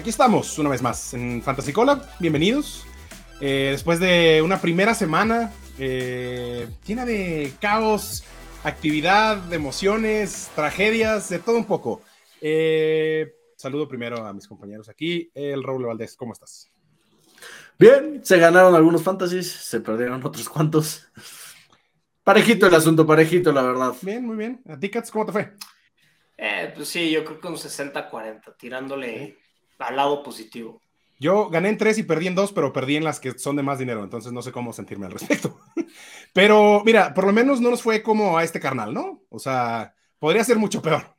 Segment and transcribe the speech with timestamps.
[0.00, 2.00] Aquí estamos una vez más en Fantasy Cola.
[2.18, 2.86] Bienvenidos.
[3.38, 8.24] Eh, después de una primera semana eh, llena de caos,
[8.64, 12.00] actividad, emociones, tragedias, de todo un poco.
[12.40, 15.30] Eh, saludo primero a mis compañeros aquí.
[15.34, 16.70] El Raúl Valdés, ¿cómo estás?
[17.78, 21.08] Bien, se ganaron algunos fantasies, se perdieron otros cuantos.
[22.24, 23.92] Parejito el asunto, parejito, la verdad.
[24.00, 24.62] Bien, muy bien.
[24.66, 25.52] ¿A ti, Cats, cómo te fue?
[26.38, 29.36] Eh, pues sí, yo creo que un 60-40, tirándole
[29.80, 30.80] al lado positivo.
[31.18, 33.62] Yo gané en tres y perdí en dos, pero perdí en las que son de
[33.62, 35.60] más dinero, entonces no sé cómo sentirme al respecto.
[36.32, 39.22] pero mira, por lo menos no nos fue como a este carnal, ¿no?
[39.28, 41.14] O sea, podría ser mucho peor.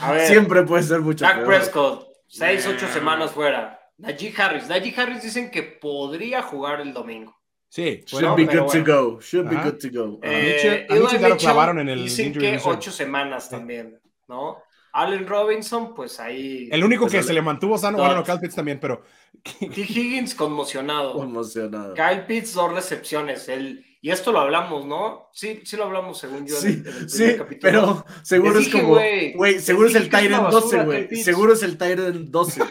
[0.00, 3.80] A ver, Siempre puede ser mucho Jack Prescott, seis, ocho semanas fuera.
[3.98, 7.36] Najee Harris, Najee Harris dicen que podría jugar el domingo.
[7.68, 9.20] Sí, should be good to go.
[9.20, 10.18] Should be good to go.
[10.22, 14.62] Eh, a Mitchell, ya lo clavaron en el Dicen que ocho semanas también, ¿no?
[14.92, 16.68] Allen Robinson, pues ahí.
[16.72, 19.02] El único pues, que se le mantuvo sano, bueno, Kyle Pitts también, pero.
[19.42, 19.80] T.
[19.80, 21.14] Higgins conmocionado.
[21.14, 21.94] Conmocionado.
[21.94, 23.48] Kyle Pitts, dos recepciones.
[23.48, 25.28] El, y esto lo hablamos, ¿no?
[25.32, 26.56] Sí, sí lo hablamos según yo.
[26.56, 28.94] Sí, sí pero seguro es como.
[29.34, 31.16] Güey, seguro es el Tyrant 12, güey.
[31.16, 32.62] Seguro es el Tyrant 12.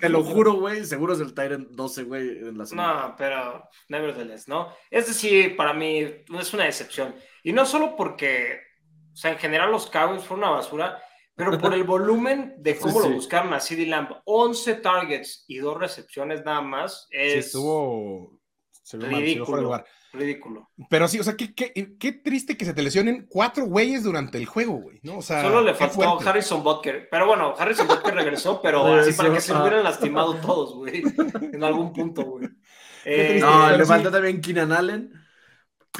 [0.00, 0.84] Te lo juro, güey.
[0.84, 4.72] Seguro es el Tyrant 12, güey, en la No, pero nevertheless, ¿no?
[4.90, 5.98] Es decir, para mí
[6.38, 7.14] es una decepción.
[7.42, 8.60] Y no solo porque,
[9.12, 11.02] o sea, en general los Cowboys fueron una basura,
[11.34, 15.78] pero por el volumen de cómo lo buscaron a CD Lamb, 11 targets y dos
[15.78, 18.38] recepciones nada más, es sí, estuvo
[18.92, 20.70] ridículo, ridículo.
[20.90, 24.36] Pero sí, o sea, qué, qué, qué, triste que se te lesionen cuatro güeyes durante
[24.36, 25.18] el juego, güey, ¿no?
[25.18, 29.32] O sea, Solo le faltó Harrison Butker, pero bueno, Harrison Butker regresó, pero así para
[29.32, 31.02] que se lo hubieran lastimado todos, güey,
[31.52, 32.48] en algún punto, güey.
[33.04, 35.21] Eh, no, le falta también Keenan Allen.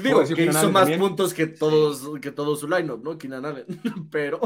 [0.00, 3.18] Digo, que hizo más puntos que todos, que todo su lineup, ¿no?
[3.18, 3.66] Keenan Allen.
[4.10, 4.40] Pero.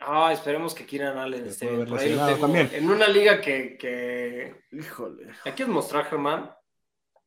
[0.00, 2.70] Ah, esperemos que Keenan Allen esté por ahí también.
[2.72, 4.64] En una liga que, que.
[4.72, 5.30] Híjole.
[5.44, 6.50] ¿Aquí quieres mostrar, Germán?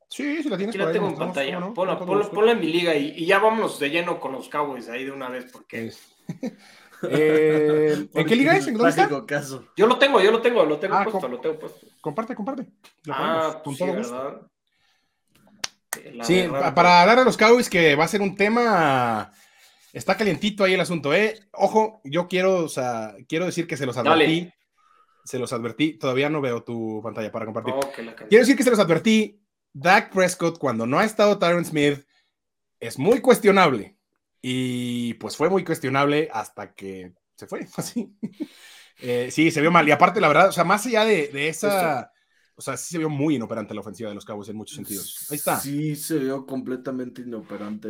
[0.09, 1.59] Sí, sí la tienes Aquí la tengo en pantalla.
[1.59, 1.73] No?
[1.73, 5.11] Ponla, en mi liga y, y, ya vámonos de lleno con los Cowboys ahí de
[5.11, 5.91] una vez, porque.
[7.09, 8.67] eh, ¿En qué liga es?
[8.67, 9.25] ¿En dónde está?
[9.25, 9.65] Caso.
[9.77, 11.87] Yo lo tengo, yo lo tengo, lo tengo ah, puesto, lo tengo puesto.
[12.01, 12.67] Comparte, comparte.
[13.05, 14.49] Lo ah, con pues todo sí, gusto.
[16.23, 16.45] Sí,
[16.75, 19.31] para hablar a los Cowboys, que va a ser un tema.
[19.91, 21.39] Está calientito ahí el asunto, ¿eh?
[21.51, 24.51] Ojo, yo quiero, o sea, quiero decir que se los advertí.
[25.23, 25.93] Se los advertí.
[25.93, 27.73] Todavía no veo tu pantalla para compartir.
[28.29, 29.39] quiero decir que se los advertí.
[29.71, 32.05] Dak Prescott, cuando no ha estado Tyron Smith,
[32.79, 33.97] es muy cuestionable.
[34.41, 38.15] Y pues fue muy cuestionable hasta que se fue, así.
[38.99, 39.87] Eh, sí, se vio mal.
[39.87, 42.12] Y aparte, la verdad, o sea, más allá de, de esa
[42.55, 45.27] o sea, sí se vio muy inoperante la ofensiva de los Cowboys en muchos sentidos.
[45.31, 45.59] Ahí está.
[45.59, 47.89] Sí, se vio completamente inoperante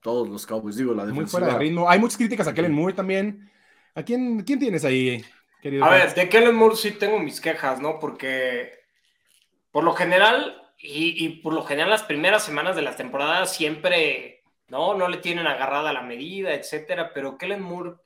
[0.00, 0.76] todos los Cowboys.
[0.76, 1.22] Digo, la defensiva.
[1.22, 1.88] Muy fuera de ritmo.
[1.88, 3.50] Hay muchas críticas a Kellen Moore también.
[3.94, 5.24] ¿A quién, quién tienes ahí,
[5.60, 5.84] querido?
[5.84, 7.98] A ver, de Kellen Moore sí tengo mis quejas, ¿no?
[8.00, 8.72] Porque
[9.70, 14.42] por lo general, y, y por lo general las primeras semanas de la temporada siempre,
[14.68, 14.94] ¿no?
[14.94, 17.96] No le tienen agarrada la medida, etcétera, pero Kellen Moore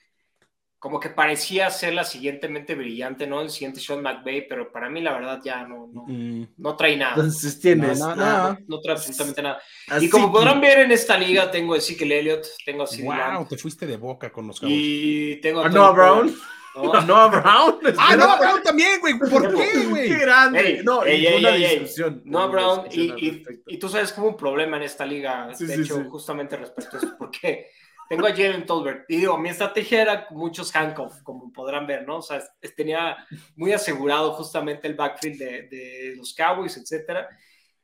[0.78, 3.41] como que parecía ser la siguientemente brillante, ¿no?
[3.41, 6.48] El siguiente Sean McVay, pero para mí la verdad ya no, no, mm.
[6.59, 7.14] no trae nada.
[7.16, 8.59] Entonces tienes nada.
[8.69, 9.60] No, trae absolutamente nada.
[10.00, 13.47] y como podrán ver en esta liga, tengo a Ezekiel Elliott, tengo a CD Wow,
[13.48, 14.78] te fuiste de boca con los Cowboys.
[14.78, 16.37] Y tengo a, Noah Brown.
[16.76, 17.00] ¿No?
[17.00, 17.78] Noah Brown.
[17.97, 19.19] Ah, Noah Brown también, güey.
[19.19, 20.08] ¿Por qué, güey?
[20.08, 20.82] Qué grande.
[20.84, 22.20] no, ey, una discusión.
[22.26, 26.04] Noah Brown, y, y, y, tú sabes como un problema en esta liga, de hecho,
[26.10, 27.70] justamente respecto a eso, porque
[28.09, 29.05] tengo a Jalen Tolbert.
[29.09, 32.19] Y digo, mi estrategia era muchos handcuff, como podrán ver, ¿no?
[32.19, 32.43] O sea,
[32.77, 33.17] tenía
[33.56, 37.28] muy asegurado justamente el backfield de, los Cowboys, etcétera.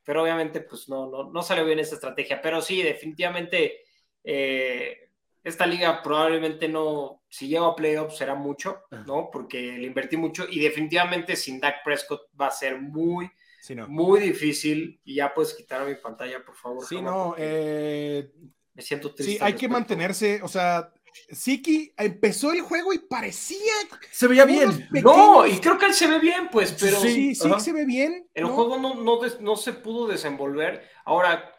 [0.04, 2.40] Pero obviamente, pues no, no, no salió bien esa estrategia.
[2.42, 3.84] Pero sí, definitivamente,
[4.24, 5.10] eh,
[5.44, 9.28] esta liga probablemente no, si llego a playoffs será mucho, ¿no?
[9.32, 13.30] Porque le invertí mucho y definitivamente sin Dak Prescott va a ser muy,
[13.88, 15.00] muy difícil.
[15.04, 16.84] Y ya puedes quitar mi pantalla, por favor.
[16.84, 18.30] Sí, no, eh,
[18.74, 19.34] me siento triste.
[19.34, 20.92] Sí, hay que mantenerse, o sea,
[21.30, 23.72] Siki empezó el juego y parecía.
[24.10, 24.88] Se veía bien.
[24.90, 26.98] No, y creo que él se ve bien, pues, pero.
[27.00, 28.28] Sí, sí, se ve bien.
[28.34, 30.88] El juego no, no, no, se pudo desenvolver.
[31.04, 31.52] Ahora,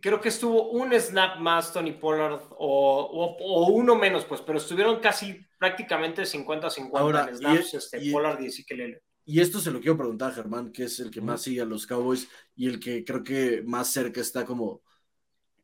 [0.00, 5.00] creo que estuvo un snap más Tony Pollard o, o, uno menos, pues, pero estuvieron
[5.00, 10.30] casi prácticamente 50-50 en snaps, este, Pollard y Ezekiel Y esto se lo quiero preguntar
[10.30, 13.22] a Germán, que es el que más sigue a los Cowboys y el que creo
[13.22, 14.82] que más cerca está como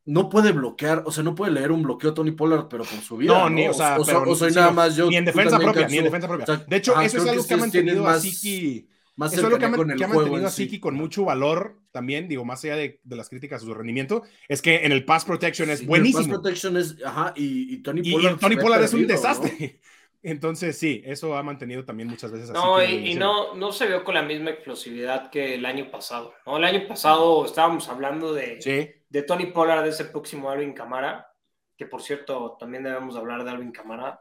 [0.04, 3.16] no puede bloquear, o sea, no puede leer un bloqueo Tony Pollard, pero con su
[3.16, 3.32] vida.
[3.32, 5.08] No, ni, o sea, o, soy nada más yo.
[5.08, 6.64] Ni en defensa propia, ni en defensa propia.
[6.66, 8.88] de hecho, eso es algo que, ha mantenido a Siki.
[9.14, 12.64] Más eso es lo que ha, mantenido a Siki con mucho valor también, digo, más
[12.64, 16.20] allá de, las críticas a su rendimiento, es que en el pass protection es buenísimo.
[16.20, 18.36] El pass protection es, ajá, y, Tony Pollard.
[18.36, 19.80] Y, Tony Pollard es un desastre.
[20.24, 22.58] Entonces, sí, eso ha mantenido también muchas veces así.
[22.58, 26.32] No, y, no, no se vio con la misma explosividad que el año pasado.
[26.46, 26.58] ¿no?
[26.58, 31.28] El año pasado estábamos hablando de, de Tony Pollard, de ese próximo Alvin Camara,
[31.76, 34.18] que por cierto, también debemos hablar de Alvin Camara.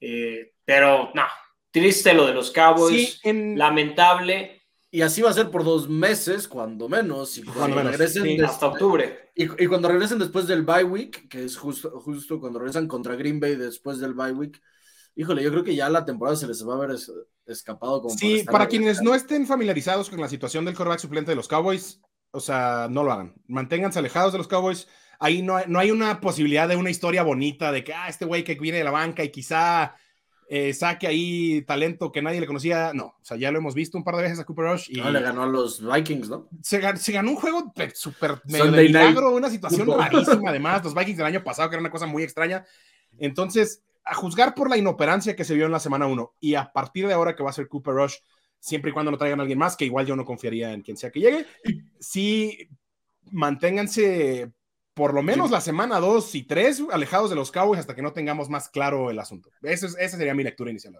[0.00, 1.24] Eh, pero, no,
[1.72, 4.62] triste lo de los Cowboys, lamentable.
[4.92, 7.38] Y así va a ser por dos meses, cuando menos.
[7.38, 9.32] Y cuando, regresen hasta octubre.
[9.34, 13.40] Y, cuando regresen después del bye week, que es justo, justo cuando regresan contra Green
[13.40, 14.62] Bay después del bye week,
[15.16, 16.96] híjole, yo creo que ya la temporada se les va a haber
[17.46, 18.00] escapado.
[18.02, 21.48] Como sí, para, quienes no estén familiarizados con la situación del quarterback suplente de los
[21.48, 22.00] Cowboys,
[22.32, 23.34] o sea, no lo hagan.
[23.46, 24.88] Manténganse alejados de los Cowboys.
[25.18, 28.44] Ahí no, no hay una posibilidad de una historia bonita de que, ah, este güey
[28.44, 29.94] que viene de la banca y quizá
[30.52, 32.92] eh, saque ahí talento que nadie le conocía.
[32.92, 34.86] No, o sea, ya lo hemos visto un par de veces a Cooper Rush.
[34.88, 36.48] Y no, le ganó a los Vikings, ¿no?
[36.60, 40.82] Se, ganó un juego súper medio de milagro, una situación rarísima además.
[40.82, 42.64] Los Vikings del año pasado, que era una cosa muy extraña.
[43.18, 46.72] Entonces, a juzgar por la inoperancia que se vio en la semana 1 y a
[46.72, 48.16] partir de ahora que va a ser Cooper Rush,
[48.60, 50.96] siempre y cuando no traigan a alguien más, que igual yo no confiaría en quien
[50.96, 51.46] sea que llegue,
[51.98, 52.68] sí
[53.32, 54.52] manténganse
[54.94, 58.12] por lo menos la semana 2 y 3 alejados de los Cowboys hasta que no
[58.12, 59.50] tengamos más claro el asunto.
[59.62, 60.94] Esa, esa sería mi lectura inicial.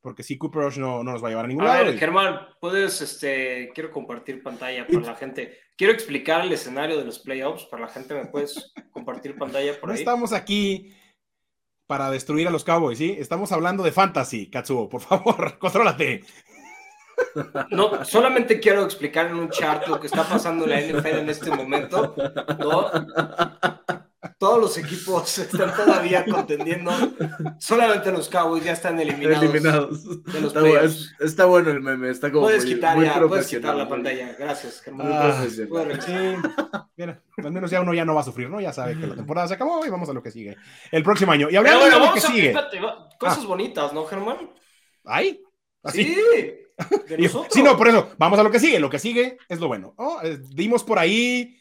[0.00, 2.38] Porque si Cooper Rush no, no, nos va a llevar a ningún a Ver, Germán,
[2.60, 5.58] puedes, este, quiero compartir pantalla para la gente.
[5.76, 8.14] Quiero explicar el escenario de los playoffs para la gente.
[8.14, 9.96] ¿Me puedes compartir pantalla por ahí?
[9.96, 10.94] No estamos aquí
[11.86, 13.16] para destruir a los Cowboys, ¿sí?
[13.18, 14.88] Estamos hablando de fantasy, Katsuo.
[14.88, 16.22] Por favor, contrólate.
[17.70, 21.30] No, solamente quiero explicar en un chart lo que está pasando en la NFL en
[21.30, 22.14] este momento.
[24.38, 26.90] Todos los equipos están todavía contendiendo.
[27.58, 29.50] Solamente los Cowboys ya están eliminados.
[31.20, 32.10] está, bueno, el meme.
[32.10, 32.96] Está como puedes, quitar,
[33.28, 34.36] puedes quitar la pantalla.
[34.38, 38.60] Gracias, ah, Mira, al menos ya uno ya no va a sufrir, ¿no?
[38.60, 40.56] Ya sabe que la temporada se acabó y vamos a lo que sigue.
[40.90, 41.48] El próximo año.
[41.50, 42.52] Y hablando de lo que sigue.
[43.18, 43.46] cosas ah.
[43.46, 44.50] bonitas, ¿no, Germán?
[45.04, 45.40] ¿Ay?
[45.82, 46.04] ¿Así?
[46.04, 46.65] Sí.
[47.50, 48.78] Sí, no, por eso, vamos a lo que sigue.
[48.78, 49.94] Lo que sigue es lo bueno.
[50.22, 51.58] Eh, dimos por ahí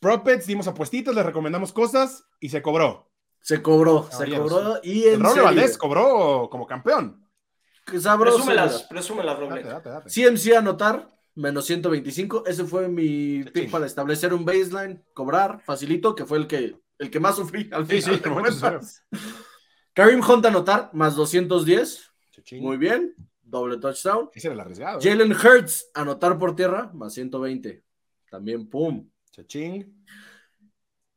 [0.00, 3.10] propets, dimos apuestitas, les recomendamos cosas y se cobró.
[3.40, 7.28] Se cobró, se cobró y en Roble Valdés cobró como campeón.
[7.84, 8.38] Qué sabroso.
[8.38, 9.64] Presúmelas, presúmelas, Roble.
[10.06, 12.44] CMC anotar, menos 125.
[12.46, 17.10] Ese fue mi pick para establecer un baseline, cobrar, facilito, que fue el que, el
[17.10, 18.20] que más sufrí al final.
[19.92, 22.10] Karim Hunt anotar, más 210.
[22.60, 23.14] Muy bien
[23.46, 24.28] doble touchdown.
[24.34, 25.00] Ese era el arriesgado.
[25.00, 27.82] Jalen Hurts, anotar por tierra, más 120.
[28.30, 29.08] También, pum.
[29.30, 30.04] Chachín.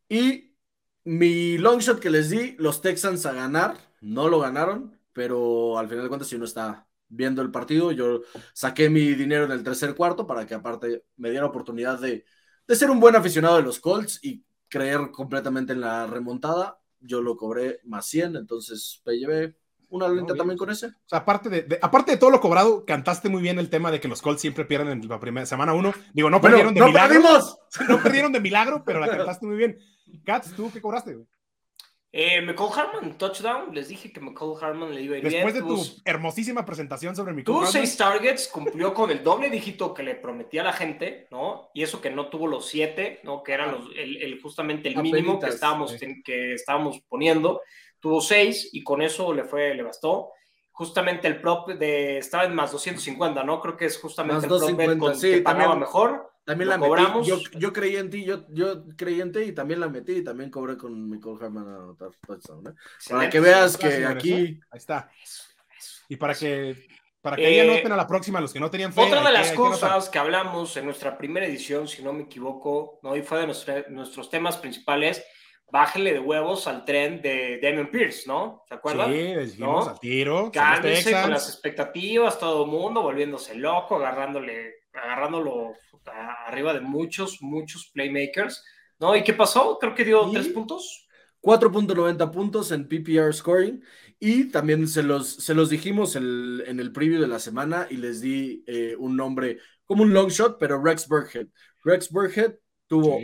[0.08, 0.56] Y
[1.04, 5.88] mi long shot que les di, los Texans a ganar, no lo ganaron, pero al
[5.88, 8.22] final de cuentas, si uno está viendo el partido, yo
[8.54, 12.26] saqué mi dinero en el tercer cuarto para que aparte me diera oportunidad de,
[12.68, 16.80] de ser un buen aficionado de los Colts y creer completamente en la remontada.
[17.00, 19.56] Yo lo cobré más 100, entonces PLB
[19.90, 20.88] una lenta también con ese.
[20.88, 24.00] O sea, aparte de, aparte de todo lo cobrado, cantaste muy bien el tema de
[24.00, 25.94] que los Colts siempre pierden en la primera semana uno.
[26.14, 27.22] Digo, no perdieron de milagro.
[27.88, 29.78] No perdieron de milagro, pero la cantaste muy bien.
[30.26, 31.28] Katz, ¿tú qué cobraste, güey?
[32.12, 33.74] Eh, McCall Harman, touchdown.
[33.74, 37.34] Les dije que McCall Harman le iba a ir Después de tu hermosísima presentación sobre
[37.34, 41.28] mi Tuvo seis targets, cumplió con el doble dígito que le prometía a la gente,
[41.30, 41.70] ¿no?
[41.76, 43.44] Y eso que no tuvo los siete, ¿no?
[43.44, 45.96] Que eran los, el, justamente el mínimo que estábamos,
[46.26, 47.62] que estábamos poniendo
[48.00, 50.32] tuvo seis y con eso le fue, le bastó.
[50.72, 53.60] Justamente el prop de estaba en más 250, ¿no?
[53.60, 56.32] Creo que es justamente el prop con, sí, que pagaba mejor.
[56.46, 57.28] También la cobramos.
[57.28, 60.24] Yo, yo, creí en ti, yo, yo creí en ti y también la metí y
[60.24, 62.74] también cobré con mi Harman a anotar ¿eh?
[63.10, 64.60] Para que veas que aquí.
[64.72, 65.12] Ahí está.
[66.08, 66.88] Y para que
[67.22, 69.02] para que eh, anoten a la próxima los que no tenían fe.
[69.02, 73.16] Otra de las cosas que, hablamos en nuestra primera edición, si no me equivoco, ¿no?
[73.16, 73.48] y fue de
[73.90, 75.24] nuestros temas principales,
[75.72, 78.64] bájele de huevos al tren de Damon Pierce, ¿no?
[78.68, 79.12] ¿Se acuerdan?
[79.12, 80.52] Sí, dijimos al tiro.
[80.52, 85.74] Cálmese con las expectativas, todo el mundo volviéndose loco, agarrándole, agarrándolo
[86.48, 88.64] arriba de muchos, muchos playmakers,
[89.00, 89.16] ¿no?
[89.16, 89.78] ¿Y qué pasó?
[89.80, 91.06] Creo que dio tres puntos.
[91.42, 93.82] 4.90 puntos en PPR scoring
[94.20, 98.20] y también se los, se los dijimos en el preview de la semana y les
[98.20, 101.48] di eh, un nombre como un long shot, pero Rex Burkhead.
[101.84, 102.56] Rex Burkhead
[102.88, 103.18] tuvo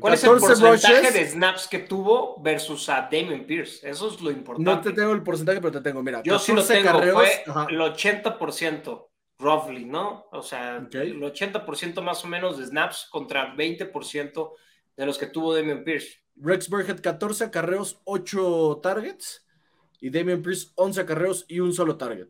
[0.00, 3.86] ¿Cuál es el porcentaje de snaps que tuvo versus a Damien Pierce?
[3.88, 4.70] Eso es lo importante.
[4.70, 6.02] No te tengo el porcentaje, pero te tengo.
[6.02, 6.98] Mira, yo sí lo tengo.
[6.98, 9.08] fue el 80%,
[9.38, 10.26] roughly, ¿no?
[10.32, 14.52] O sea, el 80% más o menos de snaps contra 20%
[14.96, 16.22] de los que tuvo Damien Pierce.
[16.36, 19.46] Rex Burhead, 14 acarreos, 8 targets.
[20.00, 22.28] Y Damien Pierce, 11 acarreos y un solo target.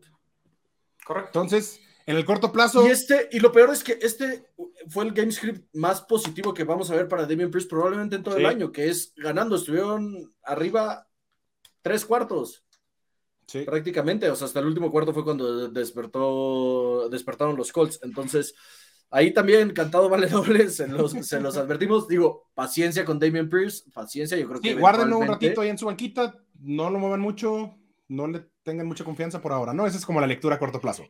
[1.05, 1.29] Correcto.
[1.29, 2.85] Entonces, en el corto plazo.
[2.87, 4.45] Y este, y lo peor es que este
[4.87, 8.23] fue el game script más positivo que vamos a ver para Damien Priest probablemente en
[8.23, 9.55] todo el año, que es ganando.
[9.55, 11.07] Estuvieron arriba
[11.81, 12.65] tres cuartos.
[13.65, 17.99] Prácticamente, o sea, hasta el último cuarto fue cuando despertó, despertaron los Colts.
[18.01, 18.55] Entonces,
[19.11, 21.13] ahí también, cantado vale doble, se los,
[21.57, 22.07] advertimos.
[22.07, 24.73] Digo, paciencia con Damian Pierce, paciencia, yo creo que.
[24.73, 28.87] Sí, guárdenlo un ratito ahí en su banquita, no lo muevan mucho, no le tengan
[28.87, 29.85] mucha confianza por ahora, ¿no?
[29.85, 31.03] Esa es como la lectura a corto plazo.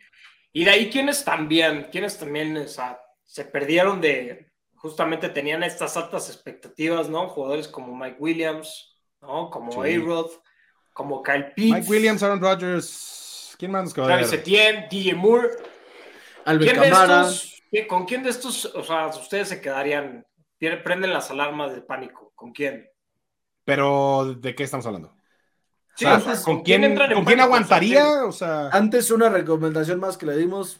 [0.54, 5.98] Y de ahí, quienes también, quienes también o sea, se perdieron de, justamente tenían estas
[5.98, 7.28] altas expectativas, ¿no?
[7.28, 9.50] Jugadores como Mike Williams, ¿no?
[9.50, 10.30] Como A-Rod,
[10.94, 11.74] como Kyle Pitts.
[11.74, 13.56] Mike Williams, Aaron Rodgers.
[13.58, 14.06] ¿Quién más nos quedó?
[14.06, 15.50] Travis Etienne, DJ Moore.
[16.46, 17.26] Albert Camara.
[17.88, 20.24] ¿Con quién de estos, o sea, ustedes se quedarían,
[20.60, 22.32] prenden las alarmas de pánico?
[22.36, 22.88] ¿Con quién?
[23.66, 25.16] Pero, ¿de qué estamos hablando?
[26.44, 28.26] ¿Con, quién, ¿con quién aguantaría?
[28.26, 30.80] O sea, antes una recomendación más que le dimos,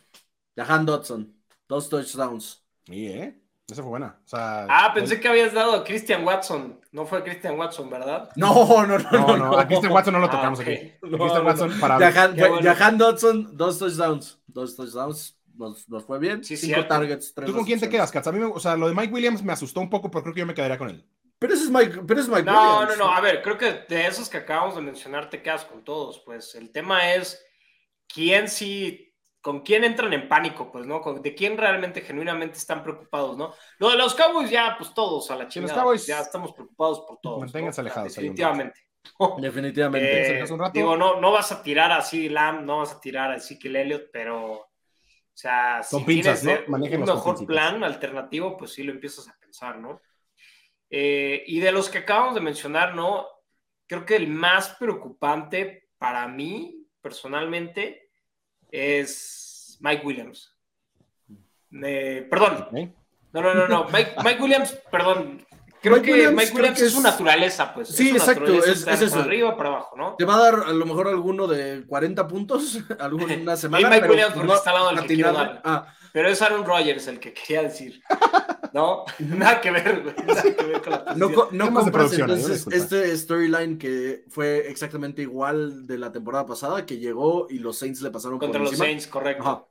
[0.56, 1.36] Jahan Dodson,
[1.68, 2.64] dos touchdowns.
[2.86, 3.40] Sí, ¿eh?
[3.70, 4.20] Esa fue buena.
[4.34, 6.80] ah, pensé que habías dado a Christian Watson.
[6.92, 8.30] No fue Christian Watson, ¿verdad?
[8.36, 9.10] No, no, no.
[9.12, 10.92] No, no, a Christian Watson no lo ah, tocamos aquí.
[11.02, 12.12] Christian Watson para.
[12.12, 14.40] Jahan, Dodson, dos touchdowns.
[14.48, 15.40] Dos touchdowns.
[15.56, 16.44] Nos, nos fue bien.
[16.44, 17.34] Sí, Cinco targets.
[17.34, 18.28] ¿Tú con quién te quedas, Katz?
[18.28, 20.40] A mí, o sea, lo de Mike Williams me asustó un poco, pero creo que
[20.42, 21.06] yo me quedaría con él.
[21.44, 22.98] Pero ese es Mike, pero es Mike no, Williams.
[22.98, 23.14] No, no, no.
[23.14, 26.20] A ver, creo que de esos que acabamos de mencionar te quedas con todos.
[26.20, 27.46] Pues el tema es
[28.08, 31.02] quién sí con quién entran en pánico, pues, ¿no?
[31.02, 33.54] de quién realmente, genuinamente están preocupados, ¿no?
[33.78, 35.84] Lo de los Cowboys ya, pues todos a la chingada.
[35.84, 37.42] Los ya estamos preocupados por todos.
[37.42, 38.16] Manténganse alejados.
[38.16, 38.80] Definitivamente.
[39.40, 40.40] Definitivamente.
[40.40, 43.68] Eh, digo, no, no vas a tirar así Lamb, no vas a tirar así que
[43.68, 44.70] el Elliot, pero, o
[45.34, 50.00] sea, si tienes un mejor plan alternativo, pues sí lo empiezas a pensar, ¿no?
[50.96, 53.26] Eh, y de los que acabamos de mencionar, ¿no?
[53.88, 58.12] Creo que el más preocupante para mí, personalmente,
[58.70, 60.56] es Mike Williams.
[61.72, 62.68] perdón.
[63.32, 63.88] No, no, no, no.
[63.90, 65.44] Mike, Williams, perdón.
[65.82, 67.88] Creo que Mike Williams es, su naturaleza, pues.
[67.88, 68.54] Sí, exacto.
[68.64, 70.16] Es, es arriba para abajo, ¿no?
[70.16, 73.90] Te va a dar a lo mejor alguno de 40 puntos alguna semana.
[73.90, 75.60] Mike Williams porque está al lado del que quiero dar.
[75.66, 75.88] Ah.
[76.12, 78.00] Pero es Aaron Rodgers el que quería decir.
[78.84, 80.16] No, nada que ver, güey.
[80.26, 85.86] Nada que ver con la No, no compras entonces este storyline que fue exactamente igual
[85.86, 89.70] de la temporada pasada, que llegó y los Saints le pasaron Contra los Saints, correcto.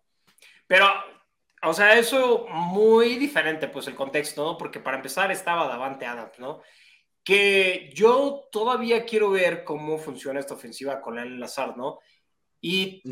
[0.69, 0.87] Pero,
[1.65, 4.57] o sea, eso muy diferente, pues, el contexto, ¿no?
[4.57, 6.61] Porque para empezar estaba Davante Adams, ¿no?
[7.25, 11.99] Que yo todavía quiero ver cómo funciona esta ofensiva con el Lazard, ¿no?
[12.61, 13.03] Y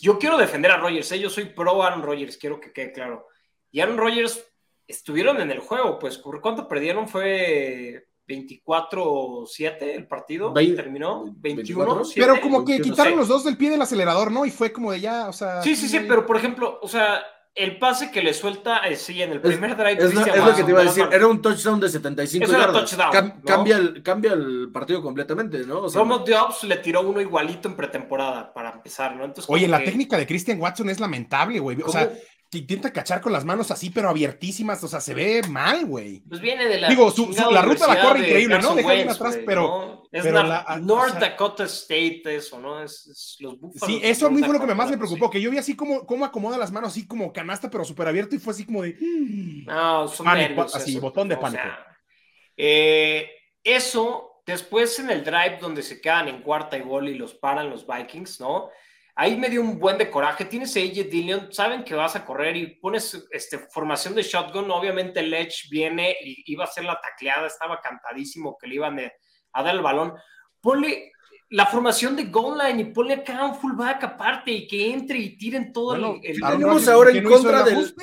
[0.00, 1.18] yo quiero defender a Rogers, ¿eh?
[1.18, 3.26] yo soy pro Aaron Rodgers, quiero que quede claro.
[3.72, 4.40] Y Aaron Rodgers
[4.86, 7.08] estuvieron en el juego, pues ¿cuánto perdieron?
[7.08, 13.82] Fue 24-7 el partido, terminó 21 Pero como que quitaron los dos del pie del
[13.82, 14.46] acelerador, ¿no?
[14.46, 15.62] Y fue como de ya, o sea...
[15.62, 17.22] Sí, sí, sí, pero por ejemplo, o sea,
[17.54, 20.04] el pase que le suelta, eh, sí, en el primer drive.
[20.04, 22.96] Es, lo, que te iba a decir, era un touchdown de 75 yardas.
[23.44, 25.82] cambia, el, cambia el partido completamente, ¿no?
[25.82, 26.24] O sea, Romo
[26.62, 29.24] le tiró uno igualito en pretemporada para empezar, ¿no?
[29.24, 31.80] Entonces, Oye, la técnica de Christian Watson es lamentable, güey.
[31.82, 32.12] O sea,
[32.58, 34.82] intenta cachar con las manos así, pero abiertísimas.
[34.84, 36.20] O sea, se ve mal, güey.
[36.28, 36.88] Pues viene de la.
[36.88, 38.74] Digo, su, la ruta la corre increíble, ¿no?
[38.74, 40.02] Deja bien atrás, pero.
[40.10, 42.82] Es la, North Dakota State, eso, ¿no?
[42.82, 45.28] Es, los Sí, eso a mí fue lo que más me preocupó.
[45.28, 48.36] Que yo vi así como cómo acomoda las manos, así como canasta, pero súper abierto,
[48.36, 48.96] y fue así como de.
[49.00, 49.64] Mm".
[49.66, 51.64] No, son Así, botón de pánico.
[52.56, 53.28] Eh,
[53.62, 57.70] eso, después en el drive donde se quedan en cuarta y gol y los paran
[57.70, 58.70] los Vikings, ¿no?
[59.16, 60.44] Ahí me dio un buen de coraje.
[60.44, 64.70] Tienes a AJ Dillon, saben que vas a correr y pones este, formación de shotgun.
[64.70, 68.98] Obviamente, el Edge viene y iba a hacer la tacleada, estaba cantadísimo que le iban
[69.52, 70.14] a dar el balón.
[70.60, 71.12] Ponle
[71.50, 75.36] la formación de goal line y ponle acá un fullback aparte y que entre y
[75.36, 77.94] tiren todo el, ¿Qué tenemos ahora en contra del.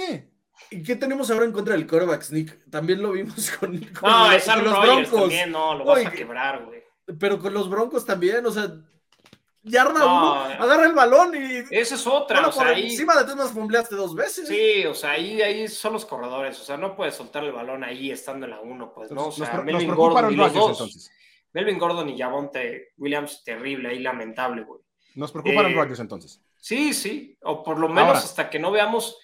[0.85, 2.69] ¿Qué tenemos ahora en contra del quarterback sneak?
[2.69, 5.19] También lo vimos con, no, los, con los Broncos.
[5.21, 6.81] También, no, lo vas a quebrar, güey.
[7.19, 8.71] Pero con los Broncos también, o sea,
[9.63, 11.63] yarda uno, agarra el balón y.
[11.75, 12.47] Esa es otra.
[12.47, 14.47] o sea, encima de ti nos fumbleaste dos veces.
[14.47, 16.59] Sí, o sea, ahí, ahí son los corredores.
[16.59, 19.27] O sea, no puedes soltar el balón ahí estando en la uno, pues, ¿no?
[19.27, 21.11] O sea, Melvin Gordon y los dos.
[21.53, 24.81] Melvin Gordon y Javonte Williams, terrible, ahí lamentable, güey.
[25.15, 26.41] Nos preocupan los eh, entonces.
[26.57, 27.37] Sí, sí.
[27.41, 29.19] O por lo menos hasta que no veamos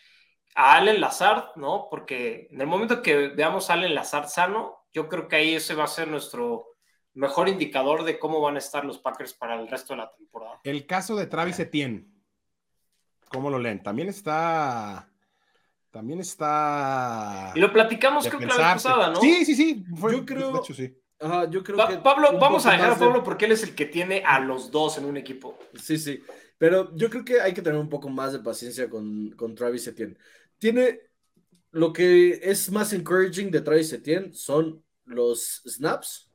[0.56, 1.88] a Allen Lazard, ¿no?
[1.90, 5.76] Porque en el momento que veamos a Allen Lazard sano, yo creo que ahí ese
[5.76, 6.77] va a ser nuestro
[7.18, 10.60] mejor indicador de cómo van a estar los Packers para el resto de la temporada.
[10.64, 12.08] El caso de Travis Etienne,
[13.30, 13.82] ¿cómo lo leen?
[13.82, 15.10] También está.
[15.90, 17.52] También está.
[17.56, 19.20] Y lo platicamos creo que la vez pasada, ¿no?
[19.20, 19.84] Sí, sí, sí.
[20.12, 20.54] yo creo.
[20.54, 20.96] De hecho, sí.
[21.20, 23.86] Ajá, yo creo que Pablo, vamos a dejar a Pablo porque él es el que
[23.86, 25.58] tiene a los dos en un equipo.
[25.74, 26.22] Sí, sí.
[26.60, 29.88] Pero yo creo que hay que tener un poco más de paciencia con, con Travis
[29.88, 30.18] Etienne.
[30.60, 31.02] Tiene.
[31.72, 36.27] Lo que es más encouraging de Travis Etienne son los snaps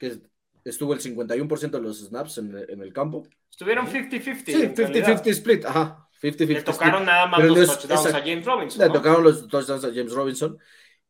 [0.00, 0.18] que
[0.64, 3.28] estuvo el 51% de los snaps en, el campo.
[3.50, 4.44] Estuvieron 50-50.
[4.44, 6.08] Sí, 50-50 split, ajá.
[6.20, 8.86] 50 -50 le tocaron nada más los touchdowns a James Robinson.
[8.86, 10.58] Le tocaron los touchdowns a James Robinson.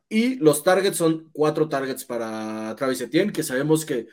[0.08, 4.08] Y los targets son cuatro targets para Travis Etienne, que sabemos que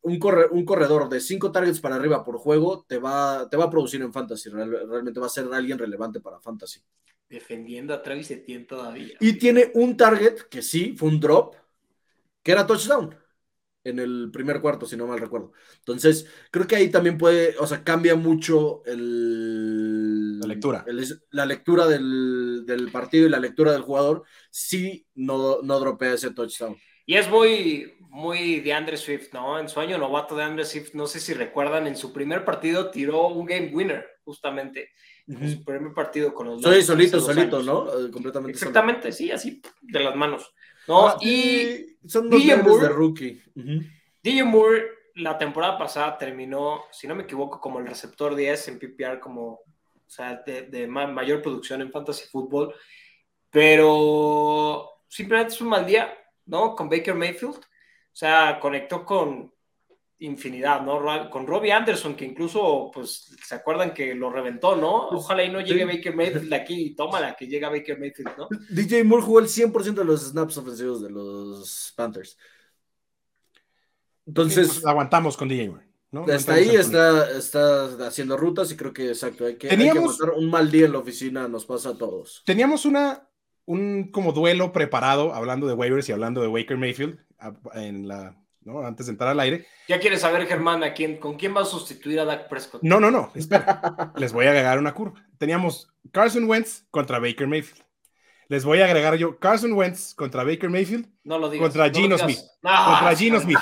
[0.00, 0.18] un,
[0.50, 4.00] un corredor de cinco targets para arriba por juego te va, te va a producir
[4.00, 4.48] en fantasy.
[4.48, 6.80] realmente va a ser alguien relevante para fantasy.
[7.28, 9.18] Defendiendo a Travis Etienne todavía.
[9.20, 11.54] Y tiene un target que sí, fue un drop,
[12.42, 13.14] que era touchdown
[13.86, 15.52] en el primer cuarto, si no mal recuerdo.
[15.78, 20.84] Entonces, creo que ahí también puede, o sea, cambia mucho el, la lectura.
[21.30, 26.76] la lectura del, partido y la lectura del jugador si no, no dropea ese touchdown.
[27.06, 29.60] Y es muy, muy de Andre Swift, ¿no?
[29.60, 32.90] En su año novato de Andre Swift, no sé si recuerdan, en su primer partido
[32.90, 34.90] tiró un game winner, justamente.
[35.28, 36.62] En su primer partido con los.
[36.62, 37.88] Soy solito, solito, ¿no?
[37.88, 38.52] Eh, completamente.
[38.52, 40.52] Exactamente, sí, así, de las manos.
[40.86, 41.08] ¿no?
[41.08, 43.42] Ah, y son dos Moore, de rookie.
[44.22, 48.78] DJ Moore la temporada pasada terminó, si no me equivoco, como el receptor 10 en
[48.78, 49.62] PPR, como, o
[50.06, 52.74] sea, de, mayor producción en fantasy fútbol,
[53.50, 56.12] pero simplemente es un mal día,
[56.44, 56.76] ¿no?
[56.76, 57.62] Con Baker Mayfield, o
[58.12, 59.54] sea, conectó con
[60.18, 61.30] infinidad, ¿no?
[61.30, 65.08] Con Robbie Anderson, que incluso, pues, se acuerdan que lo reventó, ¿no?
[65.08, 68.48] Ojalá y no llegue Baker Mayfield aquí, tómala, que llega Baker Mayfield, ¿no?
[68.70, 72.38] DJ Moore jugó el 100% de los snaps ofensivos de los Panthers.
[74.26, 74.68] Entonces.
[74.68, 75.86] Pues, aguantamos con DJ Moore.
[76.12, 76.26] ¿no?
[76.28, 79.44] Está ahí, está, está, haciendo rutas y creo que exacto.
[79.44, 82.42] Hay que, Teníamos, un mal día en la oficina, nos pasa a todos.
[82.46, 83.28] Teníamos una,
[83.66, 87.18] un como duelo preparado, hablando de waivers y hablando de Baker Mayfield,
[87.74, 88.40] en la
[88.84, 89.66] antes de entrar al aire.
[89.88, 92.82] Ya quieres saber, Germán, ¿a quién, ¿con quién va a sustituir a Dak Prescott?
[92.82, 94.12] No, no, no, espera.
[94.16, 95.22] Les voy a agregar una curva.
[95.38, 97.84] Teníamos Carson Wentz contra Baker Mayfield.
[98.48, 101.08] Les voy a agregar yo Carson Wentz contra Baker Mayfield.
[101.24, 101.64] No lo digas.
[101.68, 102.38] Contra Gino Smith.
[102.62, 103.58] contra Gino Smith.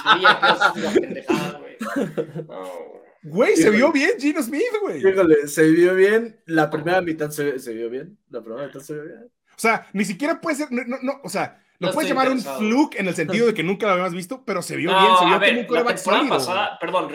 [3.23, 5.01] Güey, se vio bien Gino Smith, güey.
[5.47, 6.39] se vio bien.
[6.45, 8.19] La primera mitad se, se, vio bien.
[8.29, 9.31] La primera mitad se vio bien.
[9.57, 10.71] O sea, ni siquiera puede ser.
[10.71, 13.87] No, no, o sea, lo puedes llamar un fluke en el sentido de que nunca
[13.87, 16.29] lo habíamos visto, pero se vio bien, se vio como un coreback sólido.
[16.29, 17.11] pasada, perdón,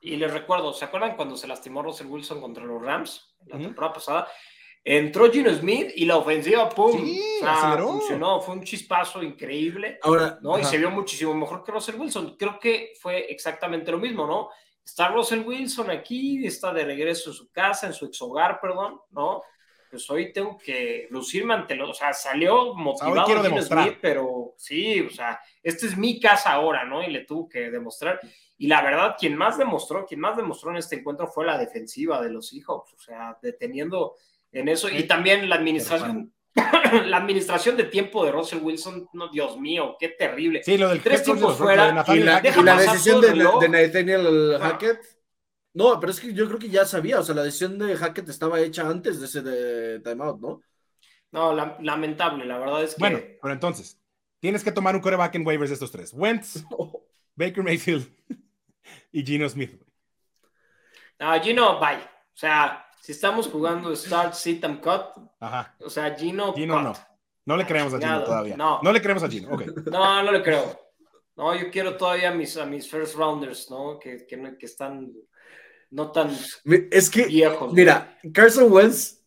[0.00, 3.36] y les recuerdo, ¿se acuerdan cuando se lastimó Russell Wilson contra los Rams?
[3.46, 4.28] La temporada pasada.
[4.82, 6.92] Entró Gino Smith y la ofensiva, ¡pum!
[6.92, 7.22] Sí,
[7.78, 9.98] funcionó, fue un chispazo increíble.
[10.02, 10.58] Ahora, ¿no?
[10.58, 12.36] Y se vio muchísimo mejor que Russell Wilson.
[12.38, 14.48] Creo que fue exactamente lo mismo, ¿no?
[14.82, 18.98] Está Russell Wilson aquí, está de regreso en su casa, en su ex hogar, perdón,
[19.10, 19.42] ¿no?
[19.90, 23.98] Pues hoy tengo que lucirme ante los, o sea, salió motivado quiero demostrar.
[24.00, 27.02] pero sí, o sea, esta es mi casa ahora, ¿no?
[27.02, 28.20] Y le tuvo que demostrar.
[28.56, 32.22] Y la verdad, quien más demostró, quien más demostró en este encuentro fue la defensiva
[32.22, 34.14] de los hijos, o sea, deteniendo
[34.52, 34.88] en eso.
[34.88, 36.32] Y también la administración,
[37.06, 40.62] la administración de tiempo de Russell Wilson, no, Dios mío, qué terrible.
[40.62, 42.04] Sí, lo del tres tiempos fuera.
[42.08, 45.19] y la, decisión de, de, Nathaniel Hackett.
[45.72, 48.28] No, pero es que yo creo que ya sabía, o sea, la decisión de Hackett
[48.28, 50.60] estaba hecha antes de ese de timeout, ¿no?
[51.32, 53.00] No, lamentable, la verdad es que.
[53.00, 54.00] Bueno, pero entonces,
[54.40, 56.64] tienes que tomar un coreback en waivers de estos tres: Wentz,
[57.36, 58.12] Baker Mayfield
[59.12, 59.80] y Gino Smith.
[61.20, 61.98] No, Gino, bye.
[61.98, 65.76] O sea, si estamos jugando Start, Sit and Cut, Ajá.
[65.80, 66.52] o sea, Gino.
[66.54, 66.94] Gino no.
[67.46, 68.56] No le creemos a Gino todavía.
[68.56, 68.80] No.
[68.82, 69.62] no le creemos a Gino, ok.
[69.90, 70.78] No, no le creo.
[71.36, 73.98] No, yo quiero todavía a mis, a mis first rounders, ¿no?
[73.98, 75.12] Que, que, que están
[75.90, 76.30] no tan
[76.90, 77.26] es que,
[77.72, 79.20] Mira, Carson Wentz,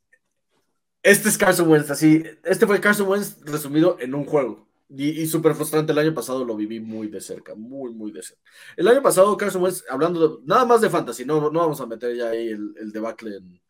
[1.01, 4.67] este es Carson Wentz, así, este fue Carson Wentz resumido en un juego.
[4.95, 8.43] Y, súper frustrante, el año pasado lo viví muy de cerca, muy, muy de cerca.
[8.77, 11.87] El año pasado, Carson Wentz, hablando de, nada más de fantasy, no, no vamos a
[11.87, 13.61] meter ya ahí el, el debacle en,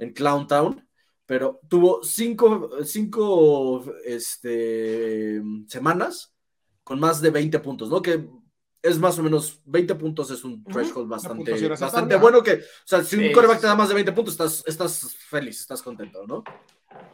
[0.00, 0.88] en Clown Town,
[1.24, 6.34] pero tuvo cinco, cinco este, semanas
[6.82, 8.02] con más de 20 puntos, ¿no?
[8.02, 8.28] Que
[8.84, 12.42] es más o menos 20 puntos, es un threshold bastante, bastante bueno.
[12.42, 15.58] Que, o sea, si un coreback te da más de 20 puntos, estás, estás feliz,
[15.58, 16.44] estás contento, ¿no?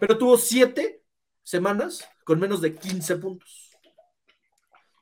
[0.01, 1.01] Pero tuvo 7
[1.45, 3.71] semanas con menos de 15 puntos.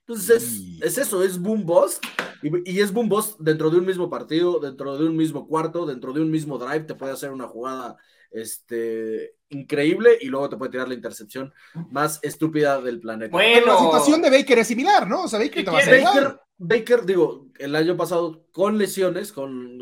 [0.01, 2.01] Entonces, es, eso, es boom boss.
[2.43, 5.87] Y, y, es boom boss dentro de un mismo partido, dentro de un mismo cuarto,
[5.87, 6.85] dentro de un mismo drive.
[6.85, 7.97] Te puede hacer una jugada
[8.31, 11.53] este, increíble y luego te puede tirar la intercepción
[11.91, 13.33] más estúpida del planeta.
[13.33, 15.23] Bueno, la situación de Baker es similar, ¿no?
[15.23, 19.79] O sea, Baker te va a Baker, Baker, digo, el año pasado con lesiones, con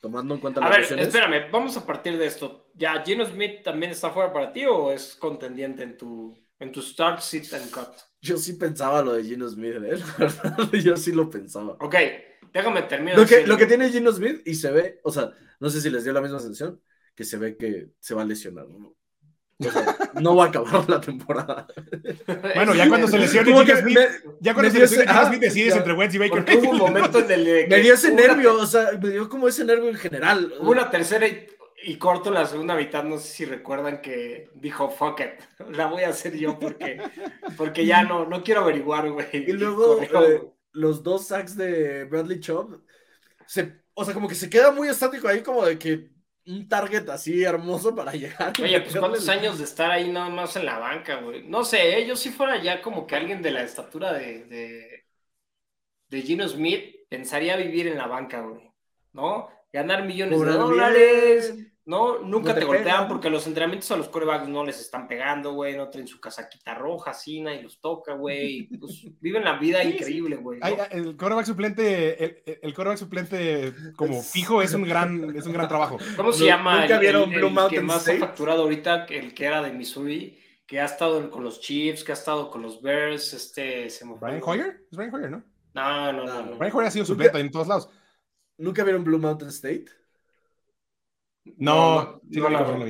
[0.00, 2.70] tomando en cuenta las a ver, Espérame, vamos a partir de esto.
[2.74, 6.80] ¿Ya Gino Smith también está fuera para ti o es contendiente en tu, en tu
[6.82, 7.88] start, sit and cut?
[8.20, 9.98] Yo sí pensaba lo de Gino Smith, ¿eh?
[10.84, 11.76] Yo sí lo pensaba.
[11.80, 11.96] Ok,
[12.52, 13.18] déjame terminar.
[13.18, 15.90] Lo que, lo que tiene Gino Smith y se ve, o sea, no sé si
[15.90, 16.80] les dio la misma sensación,
[17.16, 18.68] que se ve que se va a lesionar.
[18.68, 18.99] no
[19.60, 21.66] va a acabar la temporada.
[22.54, 23.98] Bueno, ya cuando se lesione Smith,
[24.40, 26.44] ya cuando se lesione Smith decides entre Wentz y Baker.
[26.58, 29.48] Hubo un momento en el que me dio ese nervio, o sea, me dio como
[29.48, 30.52] ese nervio en general.
[30.60, 35.20] Hubo una tercera y, corto la segunda mitad, no sé si recuerdan que dijo, fuck
[35.20, 37.00] it, la voy a hacer yo porque,
[37.56, 39.28] porque ya no, no quiero averiguar, güey.
[39.32, 40.42] Y luego eh,
[40.72, 42.82] los dos sacks de Bradley Chubb,
[43.46, 46.10] se, o sea, como que se queda muy estático ahí, como de que
[46.46, 48.52] un target así hermoso para llegar.
[48.62, 51.46] Oye, pues cuántos años de estar ahí nada más en la banca, güey.
[51.46, 52.06] No sé, ¿eh?
[52.06, 55.06] yo si fuera ya como que alguien de la estatura de, de,
[56.08, 58.70] de Gino Smith, pensaría vivir en la banca, güey.
[59.12, 59.48] ¿No?
[59.72, 61.54] Ganar millones de dólares,
[61.86, 65.76] no, nunca te, golpean porque los entrenamientos a los corebacks no les están pegando, güey.
[65.76, 68.68] No traen su casaquita roja, así, y los toca, güey.
[68.78, 70.60] Pues viven la vida increíble, güey.
[70.90, 75.68] El coreback suplente, el, el coreback suplente como fijo es un gran, es un gran
[75.68, 75.98] trabajo.
[76.16, 76.82] ¿Cómo se llama?
[76.82, 80.80] ¿Nunca vieron Blue Mountain que más ha facturado ahorita, el que era de Missouri, que
[80.80, 83.90] ha estado con los Chiefs, que ha estado con los Bears, este...
[83.90, 84.86] Se Brian Hoyer?
[84.90, 85.42] Es Brian Hoyer, ¿no?
[85.74, 86.56] No, no, no.
[86.56, 87.88] Brian Hoyer ha sido suplente en todos lados.
[88.58, 89.86] ¿Nunca vieron Blue Mountain State?
[91.56, 92.20] No,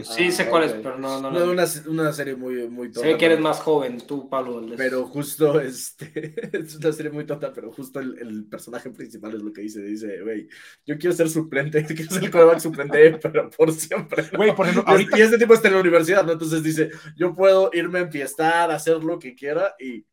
[0.03, 1.51] sí, sé cuál es, pero no, no, no.
[1.51, 3.09] Una, una, serie muy, muy tonta.
[3.09, 4.67] Sé que eres más joven, tú, Pablo.
[4.77, 9.43] Pero justo, este, es una serie muy tonta, pero justo el, el personaje principal es
[9.43, 9.81] lo que dice.
[9.83, 10.49] Dice, güey,
[10.85, 14.25] yo quiero ser suplente, quiero ser el quarterback suplente, pero por siempre.
[14.37, 15.17] Güey, por ejemplo, ahorita...
[15.17, 16.33] Y este tipo está en la universidad, ¿no?
[16.33, 20.05] Entonces dice, yo puedo irme a enfiestar, hacer lo que quiera y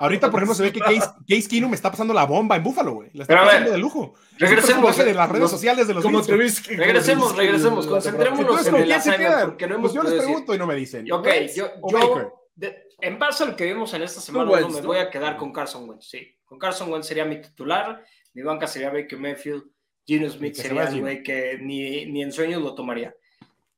[0.00, 3.10] Ahorita, por ejemplo, se ve que Case, Keenum está pasando la bomba en Buffalo, güey.
[3.14, 4.14] La está pasando de lujo.
[4.38, 4.96] Regresemos.
[4.96, 7.86] de las redes sociales de los como Regresemos, regresemos.
[7.86, 11.10] Concentrémonos en el porque no hemos pues yo les pregunto y no me dicen.
[11.10, 12.42] Ok, yo, yo
[13.00, 15.52] en base a lo que vimos en esta semana, no me voy a quedar con
[15.52, 16.08] Carson Wentz.
[16.08, 18.04] Sí, con Carson Wentz sería mi titular.
[18.34, 19.64] Mi banca sería Baker Mayfield.
[20.06, 23.14] Gino Smith sería el güey que ni, ni en sueños lo tomaría.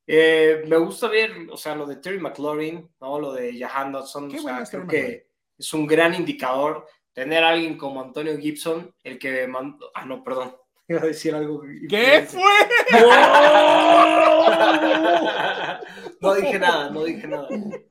[0.07, 3.19] Eh, me gusta ver, o sea, lo de Terry McLaurin, ¿no?
[3.19, 4.35] Lo de Jahan Dodson.
[4.35, 9.19] O sea, creo que es un gran indicador tener a alguien como Antonio Gibson, el
[9.19, 9.91] que mandó.
[9.95, 10.55] Ah, no, perdón.
[10.89, 11.63] Iba a decir algo.
[11.89, 12.43] ¿Qué fue?
[16.21, 17.49] No dije nada, no dije nada.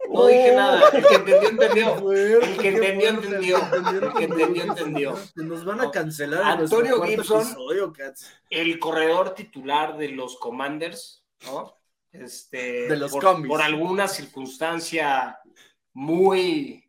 [0.09, 0.89] No dije nada.
[0.91, 2.11] El que entendió, entendió.
[2.41, 3.57] El que entendió, entendió.
[3.57, 5.19] El que entendió, entendió.
[5.35, 6.59] Nos van a cancelar.
[6.59, 7.45] Antonio Gibson,
[8.49, 11.77] el corredor titular de los Commanders, ¿no?
[12.11, 15.39] Este, de los por, por alguna circunstancia
[15.93, 16.83] muy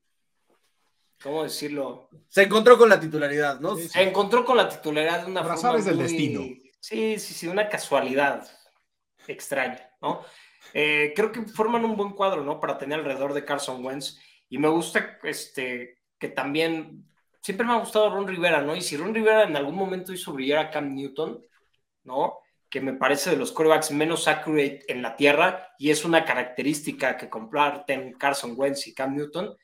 [1.22, 2.09] ¿cómo decirlo?
[2.29, 3.77] Se encontró con la titularidad, ¿no?
[3.77, 6.42] Se encontró con la titularidad de una forma del destino.
[6.81, 8.46] Sí, sí, sí, una casualidad
[9.27, 10.22] extraña, ¿no?
[10.72, 12.61] Eh, creo que forman un buen cuadro, ¿no?
[12.61, 14.18] Para tener alrededor de Carson Wentz.
[14.48, 17.09] Y me gusta este, que también,
[17.40, 18.77] siempre me ha gustado Ron Rivera, ¿no?
[18.77, 21.44] Y si Ron Rivera en algún momento hizo brillar a Cam Newton,
[22.05, 22.38] ¿no?
[22.68, 27.16] Que me parece de los quarterbacks menos accurate en la tierra y es una característica
[27.16, 29.57] que comparten Carson Wentz y Cam Newton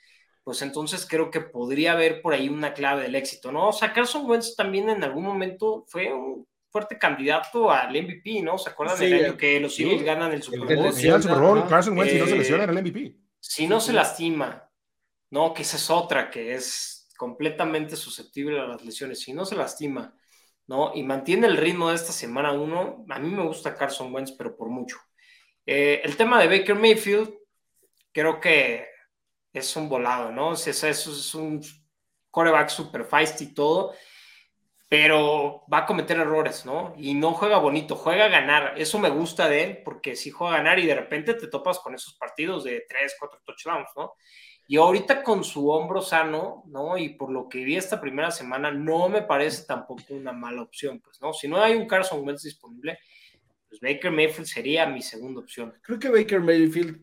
[0.44, 3.68] pues entonces creo que podría haber por ahí una clave del éxito, ¿no?
[3.68, 8.56] O sea, Carson Wentz también en algún momento fue un fuerte candidato al MVP, ¿no?
[8.56, 10.92] ¿Se acuerdan del año que los Eagles ganan el Super Bowl?
[10.92, 13.16] Sí, el Super Bowl, Carson Wentz, si no se lesiona, era el MVP.
[13.38, 14.70] Si no se lastima,
[15.30, 15.52] ¿no?
[15.52, 19.20] Que esa es otra, que es completamente susceptible a las lesiones.
[19.20, 20.14] Si no se lastima,
[20.66, 20.92] ¿no?
[20.94, 24.56] Y mantiene el ritmo de esta semana uno, a mí me gusta Carson Wentz, pero
[24.56, 24.96] por mucho.
[25.66, 27.34] Eh, el tema de Baker Mayfield,
[28.12, 28.89] creo que
[29.52, 30.48] es un volado, ¿no?
[30.50, 31.60] O sea, eso es un
[32.30, 33.92] coreback super feisty y todo,
[34.88, 36.94] pero va a cometer errores, ¿no?
[36.96, 38.74] Y no juega bonito, juega a ganar.
[38.76, 41.78] Eso me gusta de él, porque si juega a ganar y de repente te topas
[41.78, 44.14] con esos partidos de 3, 4 touchdowns, ¿no?
[44.66, 46.96] Y ahorita con su hombro sano, ¿no?
[46.96, 51.00] Y por lo que vi esta primera semana, no me parece tampoco una mala opción,
[51.00, 51.32] pues, ¿no?
[51.32, 52.98] Si no hay un Carson Wentz disponible,
[53.68, 55.76] pues Baker Mayfield sería mi segunda opción.
[55.82, 57.00] Creo que Baker Mayfield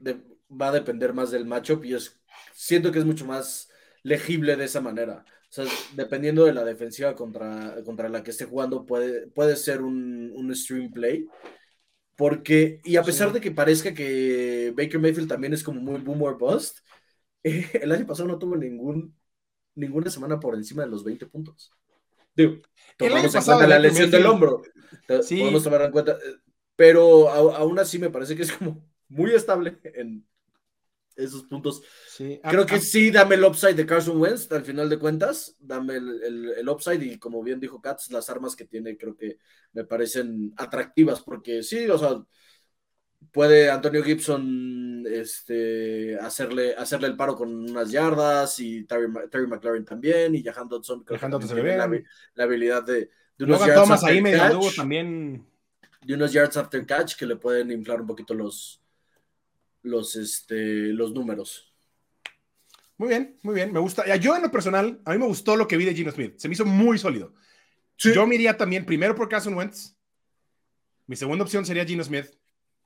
[0.49, 2.21] va a depender más del matchup y es
[2.58, 3.70] siento que es mucho más
[4.02, 5.24] legible de esa manera.
[5.50, 5.65] O sea,
[5.96, 10.54] dependiendo de la defensiva contra, contra la que esté jugando, puede, puede ser un, un
[10.56, 11.28] stream play.
[12.15, 16.34] Porque, y a pesar de que parezca que Baker Mayfield también es como muy boomer
[16.34, 16.80] bust,
[17.43, 19.15] el año pasado no tuvo ningún,
[19.76, 21.72] ninguna semana por encima de los 20 puntos.
[22.36, 22.58] Digo,
[22.98, 24.63] tomamos en cuenta la lesión del hombro.
[25.22, 25.39] Sí.
[25.39, 26.13] Podemos tomar en cuenta.
[26.13, 26.38] Eh,
[26.76, 30.26] pero aún así me parece que es como muy estable en,
[31.17, 31.82] esos puntos.
[32.08, 32.39] Sí.
[32.43, 36.53] Creo que sí, dame el upside de Carson Wentz, al final de cuentas, dame el,
[36.58, 39.38] el, upside y como bien dijo Katz, las armas que tiene creo que
[39.73, 42.23] me parecen atractivas, porque sí, o sea,
[43.32, 49.86] puede Antonio Gibson este, hacerle, hacerle el paro con unas yardas y Terry, Terry McLaren
[49.86, 51.89] también y Jahan Dodson, tiene la,
[52.36, 54.23] la, habilidad de, de unos yards ahí
[54.75, 55.45] también.
[56.06, 58.82] De unos yards after catch que le pueden inflar un poquito los
[59.88, 61.73] los, este, los números.
[62.97, 64.15] Muy bien, muy bien, me gusta.
[64.17, 66.47] Yo en lo personal, a mí me gustó lo que vi de Gino Smith, se
[66.47, 67.34] me hizo muy sólido.
[67.97, 69.95] Yo me iría también primero por Carson Wentz,
[71.08, 72.28] mi segunda opción sería Gino Smith,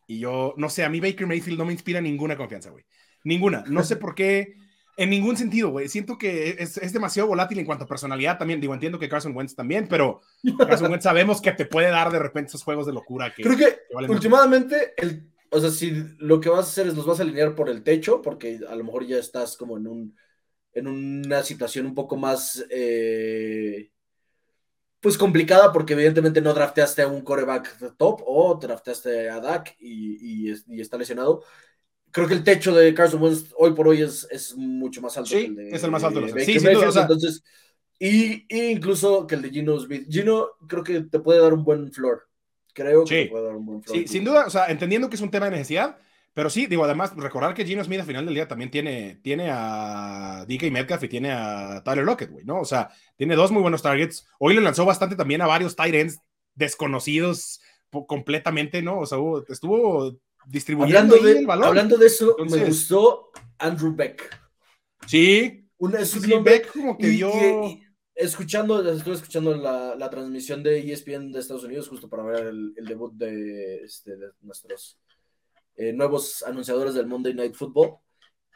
[0.07, 2.85] y yo, no sé, a mí Baker Mayfield no me inspira ninguna confianza, güey.
[3.23, 4.55] Ninguna, no sé por qué,
[4.97, 5.87] en ningún sentido, güey.
[5.87, 8.59] Siento que es, es, demasiado volátil en cuanto a personalidad también.
[8.59, 10.21] Digo, entiendo que Carson Wentz también, pero
[10.57, 13.33] Carson Wentz sabemos que te puede dar de repente esos juegos de locura.
[13.33, 17.05] Que, Creo que, últimamente el o sea, si lo que vas a hacer es los
[17.05, 20.15] vas a alinear por el techo, porque a lo mejor ya estás como en un
[20.73, 23.91] en una situación un poco más eh,
[25.01, 30.51] pues complicada, porque evidentemente no drafteaste a un coreback top o drafteaste a Dak y,
[30.79, 31.43] está lesionado.
[32.11, 35.31] Creo que el techo de Carson Wentz hoy por hoy es, es mucho más alto.
[35.31, 36.21] que el de, es el más alto.
[36.21, 37.43] De sí, sí, entonces,
[37.99, 40.07] y, incluso que el de Gino Smith.
[40.09, 42.27] Gino creo que te puede dar un buen floor.
[42.73, 45.31] Creo que puede dar un buen Sí, sin duda, o sea, entendiendo que es un
[45.31, 45.97] tema de necesidad,
[46.33, 49.49] pero sí, digo, además, recordar que Gino Smith al final del día también tiene, tiene
[49.51, 52.61] a DK Metcalf y tiene a Tyler Lockett, güey, ¿no?
[52.61, 54.25] O sea, tiene dos muy buenos targets.
[54.39, 56.19] Hoy le lanzó bastante también a varios tight ends
[56.55, 57.59] desconocidos
[58.07, 58.99] completamente, ¿no?
[58.99, 59.17] O sea,
[59.49, 61.67] estuvo distribuyendo hablando de, el balón.
[61.67, 64.39] Hablando de eso, me gustó Andrew Beck.
[65.07, 65.67] Sí.
[65.77, 67.31] Un, es Beck como que dio
[68.15, 73.13] escuchando, estuve escuchando la, transmisión de ESPN de Estados Unidos justo para ver el, debut
[73.13, 74.97] de, este, nuestros
[75.75, 77.97] eh, nuevos anunciadores del Monday Night Football.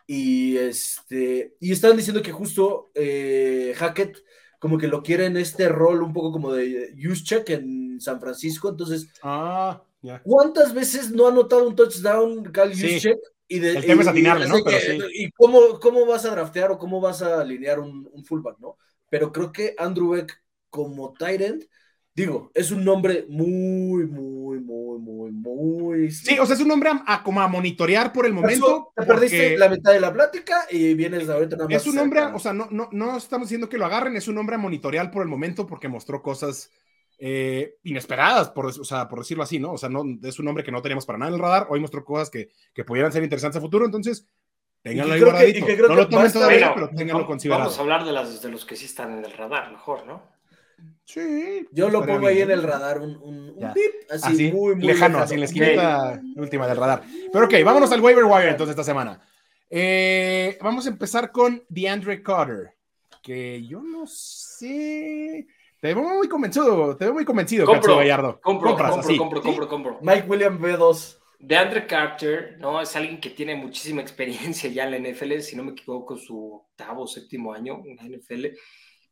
[0.08, 4.24] Y, este, y estaban diciendo que justo eh, Hackett
[4.60, 8.70] como que lo quiere en este rol un poco como de check en San Francisco.
[8.70, 9.84] Entonces, ah,
[10.24, 12.72] ¿cuántas veces no ha notado un touchdown Cal?
[13.48, 14.58] Y de, el tema es atinarle, ¿no?
[15.14, 18.78] ¿Y cómo, cómo vas a draftear o cómo vas a alinear un, un fullback, no?
[19.10, 21.64] Pero creo que Andrew Beck como Tyrant,
[22.14, 26.12] digo, es un nombre muy, muy, muy, muy, muy...
[26.12, 28.92] Sí, o sea, es un nombre a, como a monitorear por el momento.
[28.96, 31.82] te perdiste la mitad de la plática y vienes ahorita nada más.
[31.82, 34.36] Es un nombre, o sea, no, no, no estamos diciendo que lo agarren, es un
[34.36, 36.72] nombre a monitorear por el momento porque mostró cosas
[37.18, 39.72] eh, inesperadas, por, o sea, por decirlo así, ¿no?
[39.74, 41.80] O sea, no, es un nombre que no teníamos para nada en el radar, hoy
[41.80, 44.28] mostró cosas que, que pudieran ser interesantes a futuro, entonces
[44.86, 45.88] Ténganlo ahí guardadito.
[45.88, 47.64] no lo tomen todavía, pero ténganlo considerado.
[47.64, 50.22] Vamos a hablar de, las, de los que sí están en el radar, mejor, ¿no?
[51.06, 51.68] Sí.
[51.72, 53.56] Yo lo pongo ahí en el radar, un, un,
[54.12, 57.02] así, muy, muy lejano, así en la esquinita última del radar.
[57.34, 59.20] Pero ok, vámonos al waiver wire entonces esta semana.
[59.72, 62.76] Eh, vamos a empezar con DeAndre Carter,
[63.24, 65.48] que yo no sé.
[65.82, 68.40] Te veo muy convencido, te veo muy convencido, compro, Gallardo.
[68.40, 70.00] Compro, compro, compro, compro, compro.
[70.04, 72.82] Mike William B2 de Andre Carter, ¿no?
[72.82, 76.54] Es alguien que tiene muchísima experiencia ya en la NFL, si no me equivoco, su
[76.54, 78.48] octavo o séptimo año en la NFL.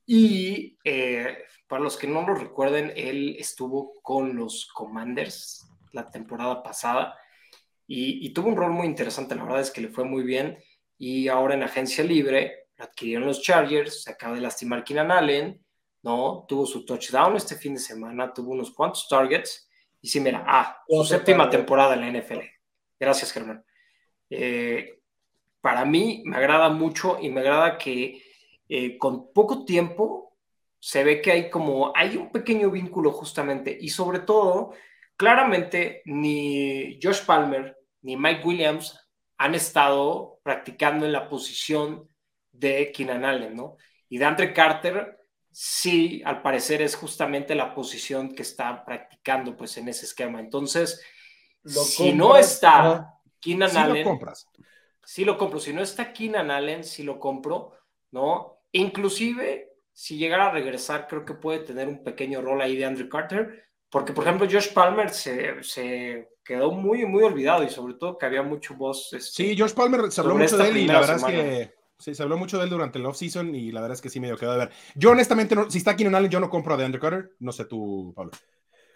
[0.06, 6.62] Y eh, para los que no lo recuerden, él estuvo con los Commanders la temporada
[6.62, 7.16] pasada
[7.88, 9.36] y, tuvo un rol muy interesante.
[9.36, 10.58] La verdad es que le fue muy bien.
[10.98, 15.64] Y ahora en agencia libre adquirieron los Chargers, se acaba de lastimar Keenan Allen,
[16.02, 16.46] ¿no?
[16.48, 19.70] Tuvo su touchdown este fin de semana, tuvo unos cuantos targets
[20.04, 22.42] y sí, mira, ah, su séptima temporada en la NFL.
[23.00, 23.64] Gracias, Germán.
[24.30, 25.00] Eh,
[25.62, 28.22] para mí me agrada mucho y me agrada que
[28.68, 30.36] eh, con poco tiempo
[30.78, 34.74] se ve que hay como, hay un pequeño vínculo justamente y sobre todo,
[35.16, 42.10] claramente ni Josh Palmer ni Mike Williams han estado practicando en la posición
[42.52, 43.78] de Keenan Allen, ¿no?
[44.10, 45.18] Y de Andre Carter
[45.54, 50.40] sí, al parecer es justamente la posición que está practicando pues en ese esquema.
[50.40, 51.02] Entonces,
[51.64, 54.48] si no está Keenan Allen, lo compras.
[55.06, 55.60] Sí lo compro.
[55.60, 57.74] Si no está Keenan Allen, sí lo compro,
[58.12, 58.64] ¿no?
[58.72, 63.08] Inclusive, si llegara a regresar, creo que puede tener un pequeño rol ahí de Andrew
[63.08, 68.26] Carter, porque por ejemplo Josh Palmer se, quedó muy, muy olvidado y sobre todo que
[68.26, 69.14] había mucho voz.
[69.14, 72.14] Este, sí, Josh Palmer se habló mucho de él y la verdad es que Sí,
[72.16, 74.28] se habló mucho de él durante el off-season y la verdad es que sí me
[74.28, 74.72] dio quedó de ver.
[74.96, 77.32] Yo honestamente, no, si está Keenan Allen, yo no compro a DeAndre Carter.
[77.40, 78.32] No sé tú, Pablo.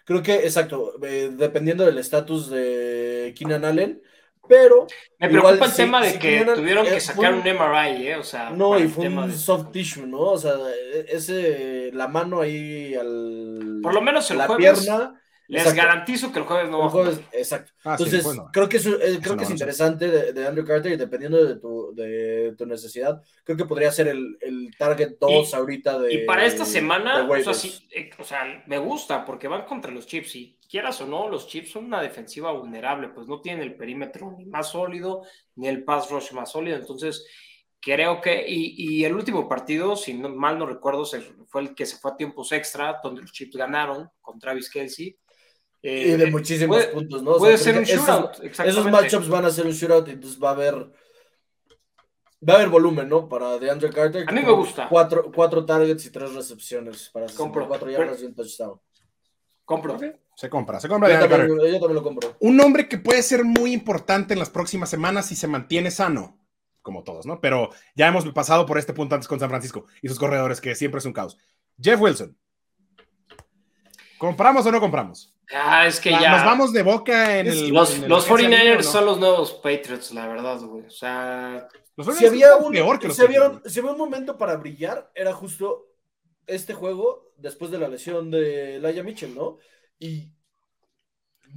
[0.04, 4.02] Creo que, exacto, eh, dependiendo del estatus de Keenan Allen,
[4.48, 4.88] pero...
[5.20, 8.16] Me preocupa el tema de que tuvieron que sacar un, MRI, ¿eh?
[8.16, 8.50] O sea...
[8.50, 10.20] No, y fue un soft tissue, ¿no?
[10.20, 10.54] O sea,
[10.94, 13.80] e, ese, la mano ahí al...
[13.84, 17.14] Por lo menos el la pierna les garantizo que el jueves no va a jugar.
[17.32, 17.72] Exacto.
[17.84, 21.44] Ah, Entonces, creo que, es, eh, creo que es interesante de, Andrew Carter y dependiendo
[21.44, 26.14] de tu, de tu necesidad, creo que podría ser el, el target 2 ahorita de.
[26.14, 29.92] Y para esta semana, o sea, sí, eh, o sea, me gusta porque van contra
[29.92, 33.64] los Chips y quieras o no, los Chips son una defensiva vulnerable, pues no tienen
[33.64, 35.24] el perímetro ni más sólido
[35.56, 36.76] ni el pass rush más sólido.
[36.76, 37.26] Entonces,
[37.80, 38.46] creo que.
[38.50, 41.06] Y, y el último partido, si no, mal no recuerdo,
[41.46, 45.18] fue el que se fue a tiempos extra, donde los Chips ganaron con Travis Kelsey
[45.82, 47.38] y de muchísimos puntos, ¿no?
[47.38, 50.54] puede ser un shootout, esos, esos matchups van a ser un shootout, entonces va a
[50.54, 50.92] haber
[52.48, 53.28] Va a haber volumen, ¿no?
[53.28, 54.26] Para DeAndre Carter.
[54.28, 54.88] A mí me gusta.
[54.90, 58.80] Cuatro, cuatro targets y tres recepciones para cuatro yardas y un touchdown.
[59.66, 59.98] Compro.
[60.36, 61.10] Se compra, se compra.
[61.10, 62.38] Yo también, yo también, lo compro.
[62.40, 66.40] Un hombre que puede ser muy importante en las próximas semanas si se mantiene sano,
[66.84, 67.42] como todos, ¿no?
[67.42, 70.76] Pero ya hemos pasado por este punto antes con San Francisco y sus corredores, que
[70.76, 71.38] siempre es un caos.
[71.82, 72.38] Jeff Wilson.
[74.20, 75.36] ¿Compramos o no compramos?
[75.54, 76.32] Ah, es que ya.
[76.32, 77.70] Nos vamos de boca en el.
[77.70, 80.86] Los, los 49ers son los nuevos Patriots, la verdad, güey.
[80.86, 81.68] O sea.
[82.18, 85.34] si había, un, peor que los si, había, si había un momento para brillar, era
[85.34, 85.86] justo
[86.46, 89.58] este juego después de la lesión de Laia Mitchell, ¿no?
[90.00, 90.32] Y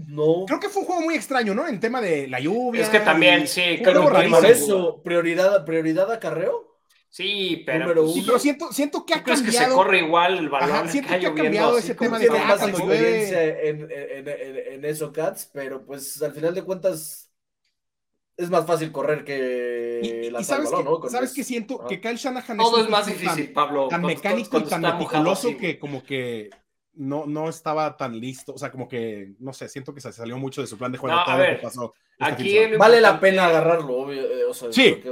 [0.06, 0.44] no.
[0.46, 1.66] Creo que fue un juego muy extraño, ¿no?
[1.66, 2.82] En tema de la lluvia.
[2.82, 6.69] Es que también, sí, creo que por eso, prioridad, prioridad acarreo.
[7.10, 9.44] Sí, pero, sí, pero siento, siento que ha cambiado.
[9.44, 10.70] que se corre igual el balón?
[10.70, 14.84] Ajá, siento que ha cambiado ese tema de que más experiencia en, en, en, en,
[14.84, 17.28] eso, Cats, pero pues al final de cuentas
[18.36, 21.08] es más fácil correr que la sabes balón, ¿no?
[21.08, 21.84] ¿Sabes que siento?
[21.84, 23.88] Que Kyle Shanahan Todo es, más difícil, Pablo.
[23.88, 26.48] Tan mecánico y tan meticuloso que como que
[26.94, 28.54] no, no estaba tan listo.
[28.54, 30.98] O sea, como que, no sé, siento que se salió mucho de su plan de
[30.98, 31.18] juego.
[31.26, 34.22] todo lo que pasó aquí vale la pena agarrarlo, obvio.
[34.22, 35.02] Eh, o sea, sí,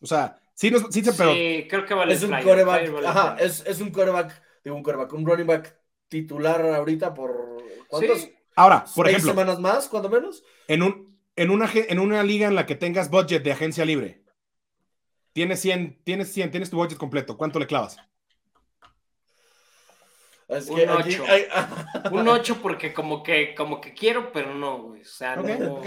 [0.00, 1.32] o sea Sí, no, sí, pero...
[1.32, 5.12] sí, creo que vale es un coreback, ajá, es, es, un coreback, digo un coreback,
[5.12, 5.76] un running back
[6.08, 8.28] titular ahorita por ¿cuántos?
[8.54, 10.44] Ahora, por ejemplo, semanas más, cuando menos.
[10.68, 14.22] En un en una en una liga en la que tengas budget de agencia libre.
[15.32, 17.98] Tienes 100, tienes 100, tienes tu budget completo, ¿cuánto le clavas?
[20.46, 21.24] un 8.
[22.12, 25.02] un 8 porque como que como que quiero, pero no, güey.
[25.02, 25.82] O sea, no.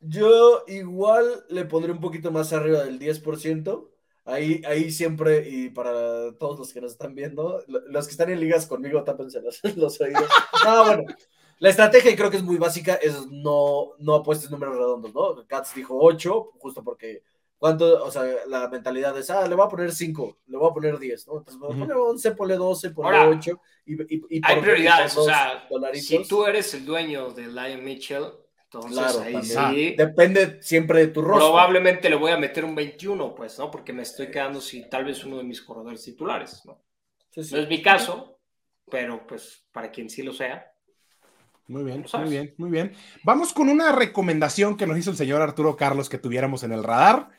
[0.00, 3.88] Yo igual le pondré un poquito más arriba del 10%.
[4.24, 8.40] Ahí, ahí siempre, y para todos los que nos están viendo, los que están en
[8.40, 10.28] ligas conmigo, tápense los, los oídos.
[10.66, 11.04] Ah, bueno.
[11.60, 15.46] La estrategia, y creo que es muy básica, es no, no apuestes números redondos, ¿no?
[15.46, 17.22] Katz dijo 8, justo porque,
[17.56, 18.04] ¿cuánto?
[18.04, 20.98] O sea, la mentalidad es, ah, le voy a poner 5, le voy a poner
[20.98, 21.38] 10, ¿no?
[21.38, 23.60] Entonces, voy a poner 11, ponle 12, ponle 8.
[23.86, 28.26] Y, y, y hay prioridades, o sea, si tú eres el dueño de Lion Mitchell,
[28.70, 29.94] entonces, ahí sí.
[29.96, 31.48] Depende siempre de tu rostro.
[31.48, 33.70] Probablemente le voy a meter un 21, pues, ¿no?
[33.70, 36.78] Porque me estoy quedando si tal vez uno de mis corredores titulares, ¿no?
[37.34, 38.38] No es mi caso,
[38.90, 40.70] pero pues para quien sí lo sea.
[41.66, 42.94] Muy bien, muy bien, muy bien.
[43.22, 46.84] Vamos con una recomendación que nos hizo el señor Arturo Carlos que tuviéramos en el
[46.84, 47.30] radar.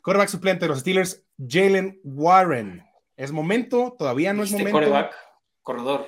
[0.00, 2.84] Coreback suplente de los Steelers, Jalen Warren.
[3.16, 3.96] ¿Es momento?
[3.98, 4.72] ¿Todavía no es momento?
[4.72, 5.14] Coreback,
[5.62, 6.06] corredor.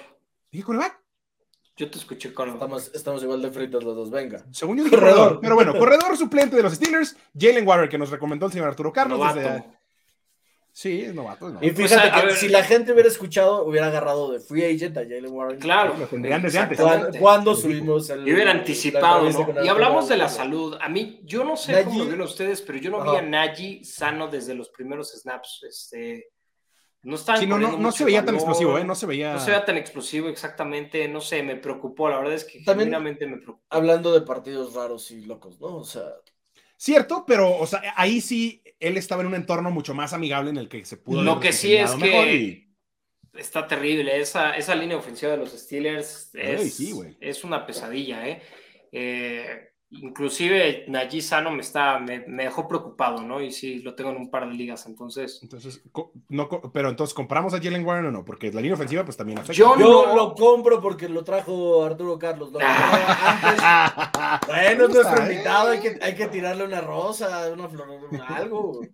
[0.50, 1.05] ¿Dije coreback?
[1.76, 2.54] Yo te escuché, Carlos.
[2.54, 4.42] Estamos, estamos igual de fritos los dos, venga.
[4.50, 5.38] Según yo dije corredor.
[5.42, 8.92] Pero bueno, corredor suplente de los Steelers, Jalen Warren, que nos recomendó el señor Arturo
[8.92, 9.20] Carlos.
[10.72, 11.54] Sí, es novato.
[11.62, 15.32] Y fíjate que si la gente hubiera escuchado, hubiera agarrado de free agent a Jalen
[15.32, 15.58] Warren.
[15.58, 15.96] Claro.
[15.98, 16.78] Lo tendrían desde antes.
[17.18, 18.26] ¿Cuándo, subimos el.
[18.26, 19.64] Y hubiera anticipado, ¿no?
[19.64, 20.76] Y hablamos de la salud.
[20.80, 23.84] A mí, yo no sé cómo lo ven ustedes, pero yo no vi a Nagy
[23.84, 25.64] sano desde los primeros snaps.
[25.68, 26.28] Este
[27.06, 28.84] no, no, se veía tan explosivo, ¿eh?
[28.84, 29.34] No se veía.
[29.34, 31.06] No se veía tan explosivo, exactamente.
[31.06, 32.08] No sé, me preocupó.
[32.08, 33.64] La verdad es que También, genuinamente me preocupó.
[33.70, 35.76] Hablando de partidos raros y locos, ¿no?
[35.76, 36.02] O sea.
[36.76, 40.56] Cierto, pero, o sea, ahí sí él estaba en un entorno mucho más amigable en
[40.56, 41.22] el que se pudo.
[41.22, 42.66] Lo que sí es que
[43.34, 44.20] está terrible.
[44.20, 46.80] Esa, esa línea ofensiva de los Steelers es,
[47.20, 48.42] es una pesadilla, ¿eh?
[48.92, 53.40] eh inclusive Najee Sano me está me, dejó preocupado, ¿no?
[53.40, 55.38] Y sí, lo tengo en un par de ligas, entonces.
[55.42, 55.82] Entonces,
[56.28, 58.24] no, pero entonces, ¿compramos a Jalen Warren o no?
[58.24, 59.54] Porque la línea ofensiva, pues también afecta.
[59.54, 60.14] Yo, no...
[60.14, 62.50] lo compro porque lo trajo Arturo Carlos.
[62.52, 62.64] bueno,
[64.48, 67.86] es nuestro invitado, hay que, hay que tirarle una rosa, una flor,
[68.28, 68.80] algo.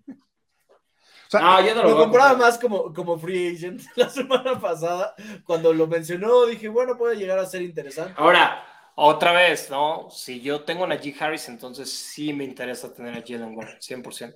[1.35, 5.14] O sea, no, lo, compraba más como, como free agent la semana pasada.
[5.46, 8.12] Cuando lo mencionó, dije, bueno, puede llegar a ser interesante.
[8.18, 8.62] Ahora,
[8.94, 10.09] otra vez, ¿no?
[10.11, 14.35] Si yo tengo a Najee Harris, entonces sí me interesa tener a Jalen Warren, 100%.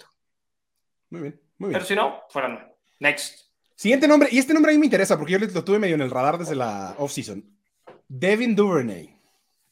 [1.10, 1.72] Muy bien, muy bien.
[1.72, 2.60] Pero si no, fuera no.
[3.00, 3.46] Next.
[3.74, 6.00] Siguiente nombre, y este nombre a mí me interesa porque yo lo tuve medio en
[6.00, 7.44] el radar desde la offseason.
[8.08, 9.20] Devin Duvernay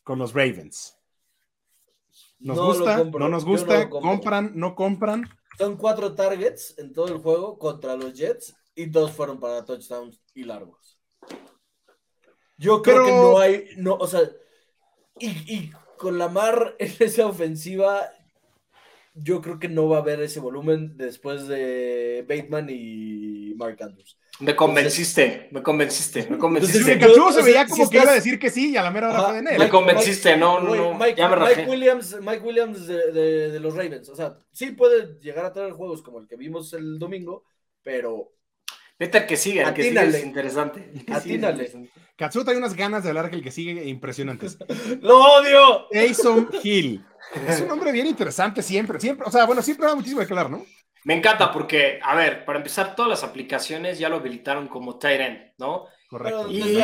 [0.02, 0.98] con los Ravens.
[2.38, 3.04] ¿Nos gusta?
[3.04, 3.88] ¿No nos gusta?
[3.88, 4.52] ¿Compran?
[4.54, 5.28] ¿No compran?
[5.56, 10.20] Son cuatro targets en todo el juego contra los Jets y dos fueron para touchdowns
[10.34, 10.98] y largos.
[12.58, 14.20] Yo creo que no hay, no, o sea,
[15.18, 18.10] y, con la Mar en esa ofensiva,
[19.14, 24.18] yo creo que no va a haber ese volumen después de Bateman y Mark Andrews.
[24.40, 26.82] Me convenciste, me convenciste, me convenciste.
[26.82, 29.42] se veía como que iba a decir que sí y a la mera hora fue
[29.42, 33.12] de Me convenciste, no, no, Mike, ya me Mike Williams, Mike Williams de,
[33.52, 36.72] de, los Ravens, o sea, sí puede llegar a tener juegos como el que vimos
[36.72, 37.44] el domingo,
[37.84, 38.32] pero
[38.98, 40.92] Vete al que sigue, el que sigue es interesante.
[41.12, 41.90] Atínale.
[42.16, 44.56] Katsuo trae unas ganas de hablar que el que sigue impresionantes.
[45.00, 45.86] ¡Lo odio!
[45.92, 47.04] Jason Hill.
[47.48, 49.26] Es un hombre bien interesante siempre, siempre.
[49.26, 50.64] O sea, bueno, siempre da muchísimo de hablar, ¿no?
[51.04, 55.52] Me encanta porque, a ver, para empezar, todas las aplicaciones ya lo habilitaron como Tyrant,
[55.58, 55.86] ¿no?
[56.08, 56.46] Correcto.
[56.50, 56.80] Y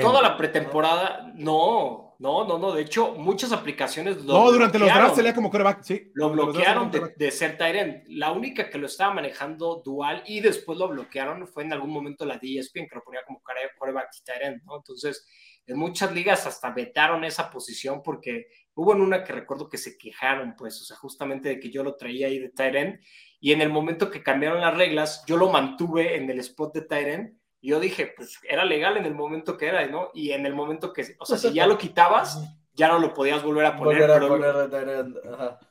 [0.00, 2.72] toda la pretemporada, no, no, no, no.
[2.72, 6.10] De hecho, muchas aplicaciones lo No, durante los drafts se como coreback, sí.
[6.14, 8.04] Lo bloquearon de, ser Tyrant.
[8.08, 12.24] La única que lo estaba manejando dual y después lo bloquearon fue en algún momento
[12.24, 14.76] la DSP, que lo ponía como coreback y Tyrant, ¿no?
[14.76, 15.26] Entonces,
[15.66, 19.98] en muchas ligas hasta vetaron esa posición porque hubo en una que recuerdo que se
[19.98, 23.00] quejaron, pues, o sea, justamente de que yo lo traía ahí de Tyrant
[23.40, 26.82] y en el momento que cambiaron las reglas, yo lo mantuve en el spot de
[26.82, 27.36] Tyrant
[27.66, 30.12] y yo dije, pues era legal en el momento que era, ¿no?
[30.14, 32.40] Y en el momento que, o sea, si ya lo quitabas,
[32.74, 34.08] ya no lo podías volver a poner.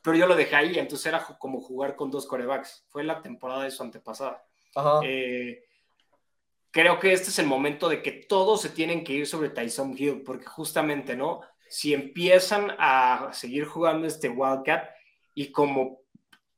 [0.04, 2.86] pero, yo lo dejé ahí, entonces era como jugar con dos corebacks.
[2.90, 4.44] Fue la temporada de su antepasada.
[5.04, 5.64] Eh,
[6.70, 9.96] creo que este es el momento de que todos se tienen que ir sobre Tyson
[9.98, 11.44] Hill, porque justamente, ¿no?
[11.70, 14.90] Si empiezan a seguir jugando este Wildcat
[15.34, 16.02] y como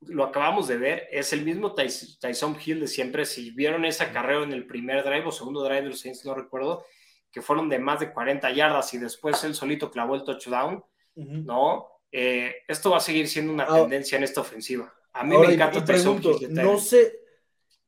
[0.02, 3.26] lo acabamos de ver, es el mismo Tyson Hill de siempre.
[3.26, 6.36] Si vieron esa carrera en el primer drive o segundo drive de los Saints, no
[6.36, 6.86] recuerdo,
[7.32, 10.84] que fueron de más de 40 yardas y después él solito clavó el touchdown,
[11.16, 11.88] ¿no?
[12.12, 13.82] Eh, esto va a seguir siendo una ah.
[13.82, 14.94] tendencia en esta ofensiva.
[15.14, 16.54] A mí me encanta Tyson Hill.
[16.54, 17.20] no se,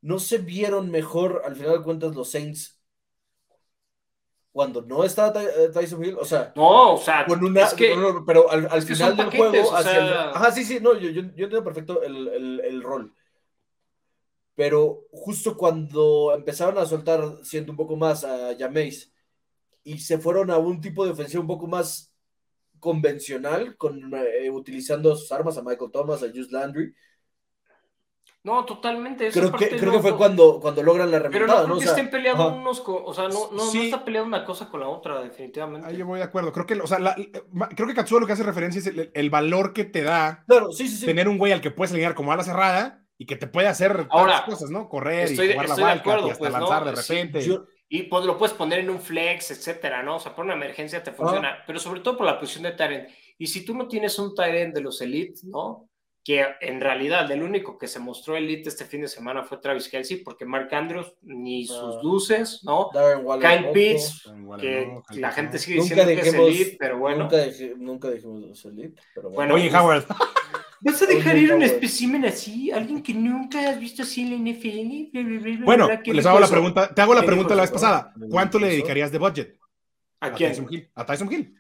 [0.01, 2.78] no se vieron mejor, al final de cuentas, los Saints
[4.51, 7.95] cuando no estaba eh, Tyson Hill, o sea, no, o sea, es que,
[8.25, 12.59] pero al, final del juego, ajá, sí, sí, no, yo, yo, entiendo perfecto el, el,
[12.61, 13.13] el, rol.
[14.55, 19.13] Pero justo cuando empezaron a soltar, siendo un poco más a Jameis
[19.83, 22.11] y se fueron a un tipo de ofensiva un poco más
[22.79, 26.93] convencional, con, eh, utilizando sus armas a Michael Thomas, a Juice Landry,
[28.41, 29.31] no, totalmente.
[29.31, 31.45] creo que, creo que fue cuando, cuando logran la remontada.
[31.45, 34.45] Pero no, creo que estén peleando unos, o sea, no, no, no, está peleando una
[34.45, 35.85] cosa con la otra, definitivamente.
[35.85, 36.53] Ahí yo voy de acuerdo.
[36.53, 36.99] Creo que, o sea,
[37.75, 40.87] creo que Katsuo lo que hace referencia es el, valor que te da claro, sí,
[40.87, 43.67] sí, tener un güey al que puedes alinear como ala cerrada y que te puede
[43.67, 44.87] hacer Ahora, cosas, ¿no?
[44.87, 47.45] Correr y jugar la acuerdo, y hasta pues, lanzar de repente.
[47.89, 50.15] y pues, lo puedes poner en un flex, etcétera, ¿no?
[50.15, 53.09] O sea, por una emergencia te funciona, pero sobre todo por la posición de Tyrant.
[53.37, 55.88] Y si tú no tienes un Tyrant de los Elite, ¿no?
[56.29, 59.89] Que en realidad el único que se mostró elite este fin de semana fue Travis
[59.89, 61.99] Kelsey, porque Mark Andrews ni sus ah.
[62.03, 62.91] luces, ¿no?
[63.41, 64.29] Kyle Pitts,
[64.61, 67.23] que la gente sigue diciendo que es elite, pero bueno.
[67.23, 67.37] Nunca,
[67.77, 69.55] nunca dijimos elite, pero bueno.
[69.55, 70.05] Oye, Howard.
[70.81, 72.69] ¿Vas a dejar ir un espécimen así?
[72.69, 75.63] ¿Alguien que nunca has visto así en la NFL?
[75.63, 78.13] Bueno, les hago la pregunta, te hago la pregunta la vez pasada.
[78.29, 79.57] ¿Cuánto le dedicarías de budget?
[80.19, 80.51] ¿A, quién?
[80.51, 80.91] Tyson Hill.
[80.93, 81.55] ¿A Tyson Hill?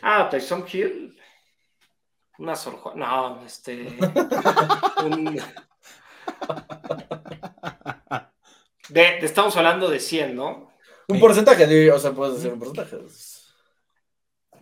[0.00, 1.14] Ah, Tyson Hill.
[2.38, 2.92] Una sorja.
[2.94, 3.74] No, este.
[8.88, 10.72] de, estamos hablando de 100, ¿no?
[11.08, 12.98] Un porcentaje, o sea, puedes decir un porcentaje.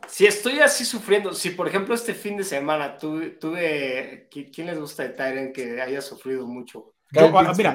[0.08, 4.78] Si estoy así sufriendo, si por ejemplo este fin de semana tuve, tuve ¿quién les
[4.78, 6.94] gusta de Tyren que haya sufrido mucho?
[7.12, 7.74] Yo, ah, mira,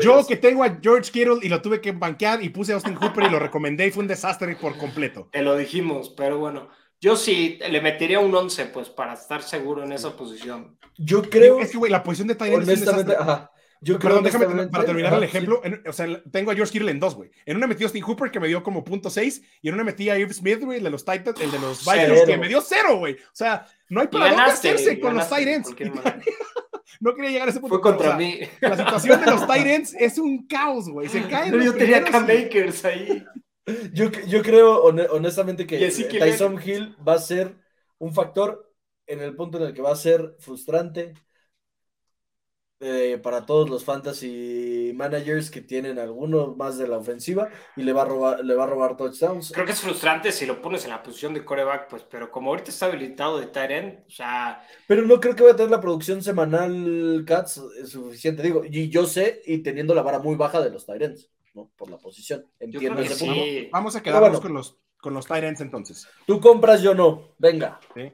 [0.00, 2.94] yo que tengo a George Kittle y lo tuve que banquear y puse a Austin
[2.94, 5.28] Hooper y lo recomendé y fue un desastre por completo.
[5.32, 6.68] Te lo dijimos, pero bueno.
[7.00, 10.78] Yo sí le metería un 11, pues, para estar seguro en esa posición.
[10.96, 11.60] Yo creo.
[11.60, 13.50] Es que, güey, la posición de Tyler Honestamente, ajá.
[13.82, 15.60] Yo Perdón, déjame para terminar el ejemplo.
[15.86, 17.30] o sea, tengo a George Kittle en dos, güey.
[17.44, 19.84] En una metí a Austin Hooper que me dio como punto seis y en una
[19.84, 22.48] metí a Irv Smith, güey, el de los Titans, el de los Vikings, que me
[22.48, 23.14] dio cero, güey.
[23.14, 25.68] O sea, no hay para dónde hacerse con los Titans.
[27.00, 27.74] no quería llegar a ese punto.
[27.74, 28.40] Fue contra mí.
[28.60, 31.08] La situación de los Titans es un caos, güey.
[31.08, 31.50] Se caen.
[31.50, 33.24] Pero yo tenía Cam Makers ahí.
[33.92, 37.56] Yo, yo creo honestamente que Tyson Hill va a ser
[37.98, 38.72] un factor
[39.06, 41.14] en el punto en el que va a ser frustrante
[42.78, 47.94] eh, para todos los fantasy managers que tienen alguno más de la ofensiva y le
[47.94, 49.50] va a robar, le va a robar touchdowns.
[49.52, 52.50] Creo que es frustrante si lo pones en la posición de coreback, pues, pero como
[52.50, 54.62] ahorita está habilitado de tight o sea.
[54.86, 59.06] Pero no creo que va a tener la producción semanal Cats suficiente, digo, y yo
[59.06, 61.16] sé, y teniendo la vara muy baja de los tight
[61.56, 61.70] ¿no?
[61.76, 62.46] Por la posición.
[62.60, 66.08] Entiendo ese Vamos a quedarnos con los con los Tyrants entonces.
[66.26, 67.34] Tú compras, yo no.
[67.38, 67.78] Venga.
[67.94, 68.12] Sí.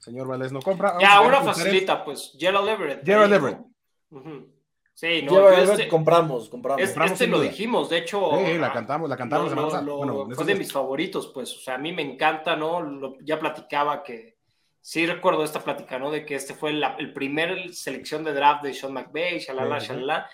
[0.00, 0.96] Señor Valdés no compra.
[1.00, 2.36] ya, una facilita, pues.
[2.38, 3.04] Gerald Everett.
[3.04, 3.58] Gerald Everett.
[4.94, 6.82] Sí, no, este, compramos, compramos.
[6.82, 8.30] Este, lo dijimos, de hecho.
[8.44, 9.54] Sí, la cantamos, la cantamos.
[9.54, 11.54] bueno, fue de mis favoritos, pues.
[11.54, 13.14] O sea, a mí me encanta, ¿no?
[13.20, 14.36] ya platicaba que.
[14.80, 16.10] Sí, recuerdo esta plática, ¿no?
[16.12, 20.30] De que este fue el primer selección de draft de Sean McVay, shalala, shalala.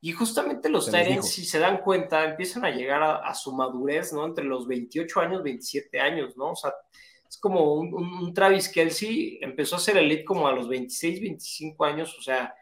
[0.00, 4.24] Y justamente los Tyrants, si se dan cuenta, empiezan a llegar a, su madurez, ¿no?
[4.26, 6.52] Entre los 28 años, 27 años, ¿no?
[6.52, 6.72] O sea,
[7.28, 12.16] es como un, Travis Kelsey, empezó a ser elite como a los 26, 25 años,
[12.18, 12.54] o sea,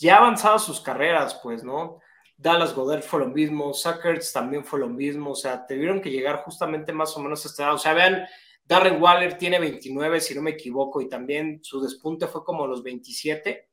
[0.00, 2.00] ya avanzadas sus carreras, pues, ¿no?
[2.36, 6.42] Dallas Goddard fue lo mismo, Suckers también fue lo mismo, o sea, tuvieron que llegar
[6.42, 7.74] justamente más o menos a esta edad.
[7.74, 8.26] O sea, vean,
[8.64, 12.82] Darren Waller tiene 29, si no me equivoco, y también su despunte fue como los
[12.82, 13.68] 27.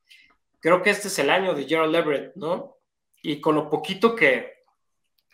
[0.59, 2.77] Creo que este es el año de Gerald Everett, ¿no?
[3.21, 4.63] Y con lo poquito que,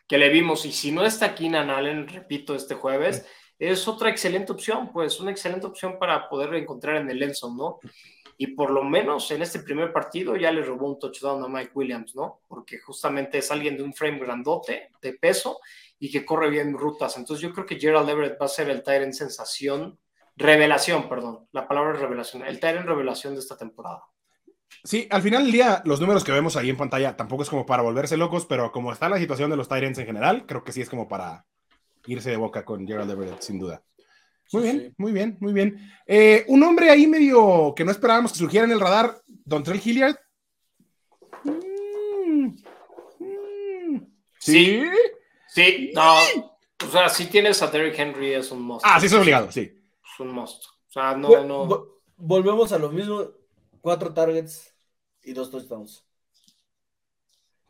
[0.07, 3.25] que le vimos, y si no está Keenan Allen, repito, este jueves,
[3.59, 7.79] es otra excelente opción, pues una excelente opción para poder encontrar en el Enson, ¿no?
[8.37, 11.71] Y por lo menos en este primer partido ya le robó un touchdown a Mike
[11.73, 12.41] Williams, ¿no?
[12.47, 15.59] Porque justamente es alguien de un frame grandote, de peso,
[15.97, 17.17] y que corre bien rutas.
[17.17, 19.97] Entonces yo creo que Gerald Everett va a ser el Tyrant sensación,
[20.35, 24.03] revelación, perdón, la palabra revelación, el Tyrant revelación de esta temporada.
[24.83, 27.65] Sí, al final del día, los números que vemos ahí en pantalla tampoco es como
[27.65, 30.71] para volverse locos, pero como está la situación de los Tyrants en general, creo que
[30.71, 31.45] sí es como para
[32.05, 33.83] irse de boca con Gerald Everett, sin duda.
[34.53, 35.91] Muy bien, muy bien, muy bien.
[36.05, 39.81] Eh, un hombre ahí medio que no esperábamos que surgiera en el radar, Don Trell
[39.83, 40.15] Hilliard.
[41.43, 42.55] Mm,
[43.19, 44.07] mm.
[44.39, 44.83] ¿Sí?
[45.49, 46.15] Sí, no.
[46.85, 48.93] O sea, si tienes a Derrick Henry, es un monstruo.
[48.93, 49.61] Ah, sí, es obligado, sí.
[49.61, 50.71] Es un monstruo.
[50.87, 51.87] O sea, no, no.
[52.15, 53.27] Volvemos a lo mismo:
[53.87, 54.75] cuatro targets
[55.23, 56.05] y dos touchdowns.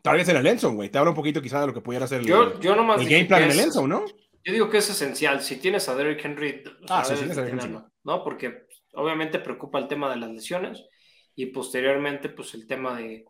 [0.02, 0.88] Targets en el Enzo, güey.
[0.88, 3.08] Te habla un poquito quizá de lo que pudiera ser el, yo, yo nomás el
[3.08, 4.04] game plan en el Enzo, ¿no?
[4.44, 5.40] Yo digo que es esencial.
[5.42, 7.24] Si tienes a Derrick Henry, ah, sí, sí,
[8.02, 8.24] ¿no?
[8.24, 10.84] Porque obviamente preocupa el tema de las lesiones
[11.36, 13.24] y posteriormente, pues el tema de,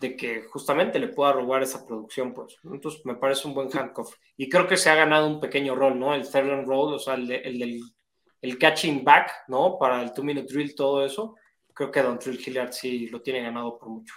[0.00, 2.56] de que justamente le pueda robar esa producción, pues.
[2.64, 4.12] Entonces me parece un buen handcuff.
[4.36, 6.16] Y creo que se ha ganado un pequeño rol, ¿no?
[6.16, 7.80] El third and roll, o sea, el, del
[8.40, 9.78] el catching back, ¿no?
[9.78, 11.36] Para el two-minute drill, todo eso.
[11.78, 14.14] Creo que Don Trill Hilliard sí lo tiene ganado por mucho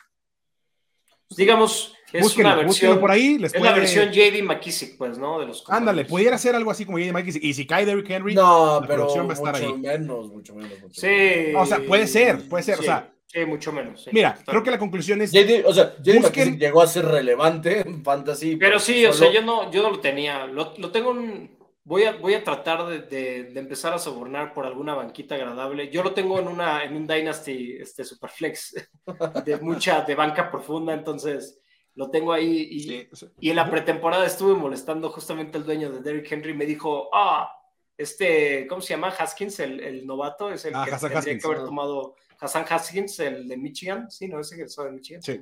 [1.37, 2.99] digamos, es una versión.
[2.99, 5.39] por ahí, es la versión JD McKissick, pues, ¿no?
[5.39, 7.43] De los Ándale, pudiera ser algo así como JD McKissick.
[7.43, 10.55] Y si cae Derrick Henry, no, la pero producción va a estar mucho Menos, mucho
[10.55, 11.53] menos, sí.
[11.55, 12.75] O sea, puede ser, puede ser.
[12.75, 14.07] Sí, o sea, sí, mucho menos.
[14.11, 15.31] mira, creo que la conclusión es.
[15.31, 18.57] JD, o sea, JD llegó a ser relevante en fantasy.
[18.57, 20.45] Pero sí, o sea, yo no, yo no lo tenía.
[20.47, 24.65] Lo, lo tengo en Voy a, voy a tratar de, de, empezar a sobornar por
[24.65, 25.89] alguna banquita agradable.
[25.89, 28.75] Yo lo tengo en, una, en un Dynasty este, Superflex
[29.45, 31.59] de mucha, de banca profunda, entonces
[31.95, 32.67] lo tengo ahí.
[32.69, 33.09] Y,
[33.39, 36.53] y en la pretemporada estuve molestando justamente al dueño de Derrick Henry.
[36.53, 37.51] Me dijo, ah,
[37.97, 39.09] este, ¿cómo se llama?
[39.09, 43.47] Haskins, el, el novato, es el ah, que tendría que haber tomado Hassan Haskins, el
[43.47, 44.09] de Michigan.
[44.11, 45.23] Sí, no, ese que es de Michigan.
[45.23, 45.39] Sí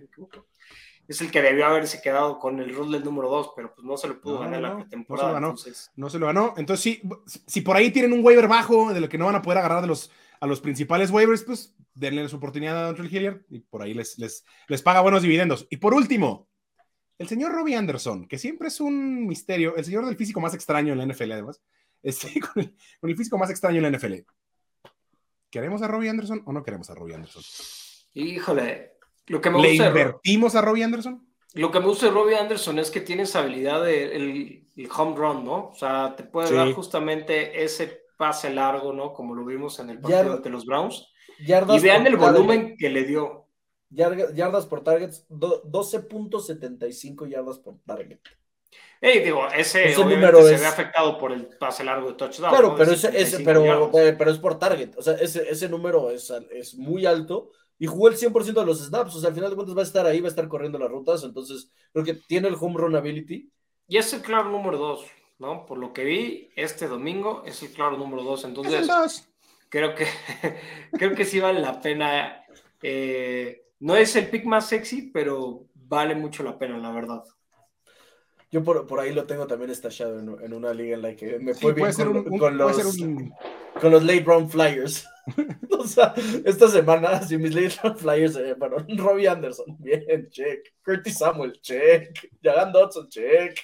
[1.09, 3.97] es el que debió haberse quedado con el rol del número 2, pero pues no
[3.97, 5.39] se lo pudo ganar la pretemporada.
[5.39, 5.87] No se lo ganó.
[5.95, 6.53] No se lo ganó.
[6.55, 7.01] Entonces, sí,
[7.47, 9.81] si por ahí tienen un waiver bajo de lo que no van a poder agarrar
[9.81, 13.81] de los, a los principales waivers, pues denle su oportunidad a Don Hilliard y por
[13.81, 15.65] ahí les, les, les paga buenos dividendos.
[15.71, 16.47] Y por último,
[17.17, 20.93] el señor Robbie Anderson, que siempre es un misterio, el señor del físico más extraño
[20.93, 21.59] en la NFL, además,
[22.03, 24.13] este, con, el, con el físico más extraño en la NFL.
[25.49, 27.41] ¿Queremos a Robbie Anderson o no queremos a Robbie Anderson?
[28.13, 28.98] Híjole,
[29.29, 31.25] lo que me ¿Le invertimos a Robbie Anderson?
[31.53, 35.15] Lo que me gusta de Robbie Anderson es que tiene esa habilidad de el, home
[35.15, 35.69] run, ¿no?
[35.69, 39.13] O sea, te puede dar justamente ese pase largo, ¿no?
[39.13, 41.07] Como lo vimos en el partido de los Browns.
[41.39, 43.45] y vean el volumen que le dio.
[43.91, 48.19] Yardas por targets, 12.75 yardas por target.
[49.01, 52.51] Hey, digo, ese, número se ve afectado por el pase largo de touchdown.
[52.51, 54.95] Claro, pero, ese, pero, pero, es por target.
[54.97, 58.85] O sea, ese, ese número es, es muy alto y jugó el 100% de los
[58.85, 59.15] snaps.
[59.15, 60.91] O sea, al final de cuentas va a estar ahí, va a estar corriendo las
[60.91, 61.23] rutas.
[61.23, 63.49] Entonces, creo que tiene el home run ability.
[63.87, 65.05] Y es el claro número dos,
[65.39, 65.65] ¿no?
[65.65, 68.43] Por lo que vi este domingo, es el claro número dos.
[68.43, 68.87] Entonces,
[69.69, 70.05] creo que,
[70.91, 72.43] creo que sí vale la pena.
[72.83, 77.23] Eh, no es el pick más sexy, pero vale mucho la pena, la verdad.
[78.51, 81.37] Yo por, por ahí lo tengo también estachado en, en, una liga en la que
[81.37, 81.93] me fue bien
[82.39, 82.97] con, los,
[83.79, 85.05] con los late round flyers.
[85.77, 86.13] o sea,
[86.43, 90.73] esta semana, si mis late round flyers se llamaron Robbie Anderson, bien, check.
[90.83, 92.31] Curtis Samuel, check.
[92.41, 93.59] Jagan Dodson, check.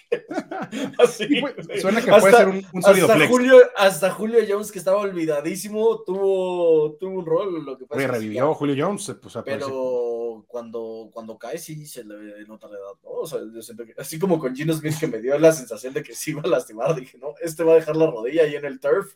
[0.99, 1.41] Así.
[1.81, 3.31] Suena que puede ser un, un sólido hasta flex.
[3.31, 7.65] Julio, hasta Julio Jones, que estaba olvidadísimo, tuvo, tuvo un rol.
[7.65, 9.15] Lo que pasa revivió Julio Jones.
[9.19, 13.09] Pues, pero cuando, cuando cae, sí se le nota la edad, ¿no?
[13.09, 15.93] O sea, yo siento que, así como con Gino Smith, que me dio la sensación
[15.93, 18.55] de que sí iba a lastimar, dije, no, este va a dejar la rodilla ahí
[18.55, 19.15] en el turf,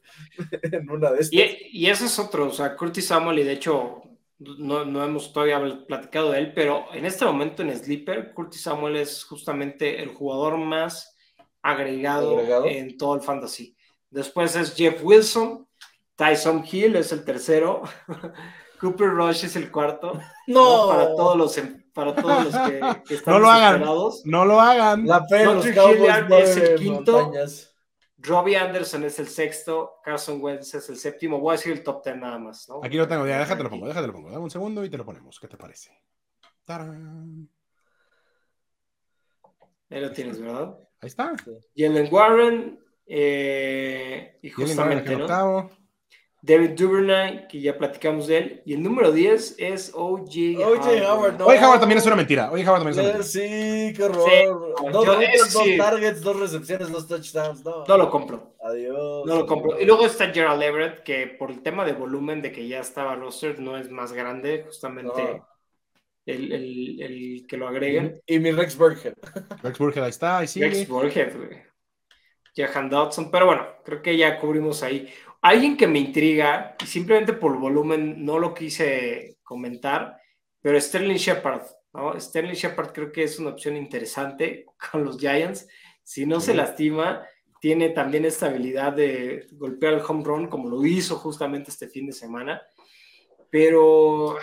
[0.79, 1.33] en una de estas.
[1.33, 4.01] Y, y ese es otro, o sea, Curtis Samuel, y de hecho,
[4.39, 8.95] no, no, hemos todavía platicado de él, pero en este momento en Sleeper, Curtis Samuel
[8.95, 11.15] es justamente el jugador más
[11.61, 13.75] agregado, en todo el fantasy.
[14.09, 15.67] Después es Jeff Wilson,
[16.15, 17.83] Tyson Hill es el tercero,
[18.79, 20.19] Cooper Rush es el cuarto.
[20.47, 21.61] No, para todos los
[21.93, 23.83] para todos los que, están no lo hagan,
[24.23, 25.05] no lo hagan.
[25.05, 27.31] La fe, los es el quinto.
[28.21, 31.39] Robbie Anderson es el sexto, Carson Wentz es el séptimo.
[31.39, 32.67] Voy a decir el top ten nada más.
[32.67, 32.81] ¿no?
[32.83, 34.29] Aquí lo tengo, ya, déjate lo pongo, déjate lo pongo.
[34.29, 35.39] Dame un segundo y te lo ponemos.
[35.39, 35.91] ¿Qué te parece?
[36.65, 37.49] ¡Tarán!
[39.89, 40.77] Ahí lo tienes, ¿verdad?
[41.01, 41.35] Ahí está.
[41.75, 45.69] Jalen Warren, eh, y justamente, ¿no?
[46.41, 48.61] David Duvernay, que ya platicamos de él.
[48.65, 50.65] Y el número 10 es O.J.
[50.65, 51.37] Howard.
[51.37, 51.45] No.
[51.45, 52.49] Howard también es una mentira.
[52.51, 52.69] O.J.
[52.69, 53.23] Howard también es una mentira.
[53.23, 54.91] Sí, qué horror.
[54.91, 57.63] dos, dos targets, dos recepciones, dos touchdowns.
[57.65, 57.83] No.
[57.85, 58.55] no lo compro.
[58.63, 59.25] Adiós.
[59.25, 59.79] No lo compro.
[59.79, 63.15] Y luego está Gerald Everett, que por el tema de volumen de que ya estaba
[63.15, 65.41] roster, no es más grande, justamente.
[66.25, 68.21] El, el, el, que lo agreguen.
[68.25, 69.13] Y, mi Rex Burkhead.
[69.63, 70.61] Rex Burkhead, ahí está, ahí sí.
[70.61, 71.69] Rex Burkhead, güey.
[72.55, 75.09] Jahan Dodson, pero bueno, creo que ya cubrimos ahí.
[75.41, 80.17] Alguien que me intriga, y simplemente por volumen no lo quise comentar,
[80.61, 81.63] pero Sterling Shepard,
[81.93, 82.19] ¿no?
[82.19, 85.67] Sterling Shepard creo que es una opción interesante con los Giants.
[86.03, 87.23] Si no se lastima,
[87.61, 92.07] tiene también esta habilidad de golpear el home run, como lo hizo justamente este fin
[92.07, 92.61] de semana.
[93.49, 94.37] Pero.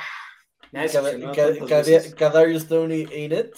[2.16, 3.54] Kadarius Stoney ain't it?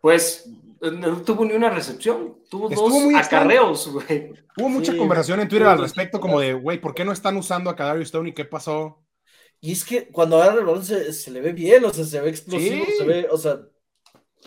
[0.00, 0.48] Pues
[0.90, 4.32] no tuvo ni una recepción, tuvo dos acarreos, güey.
[4.56, 7.70] Hubo mucha conversación en Twitter al respecto, como de, güey, ¿por qué no están usando
[7.70, 8.34] a Kadarius Stoney?
[8.34, 9.02] ¿Qué pasó?
[9.60, 12.30] Y es que cuando agarra el balón se, le ve bien, o sea, se ve
[12.30, 13.60] explosivo, se ve, o sea,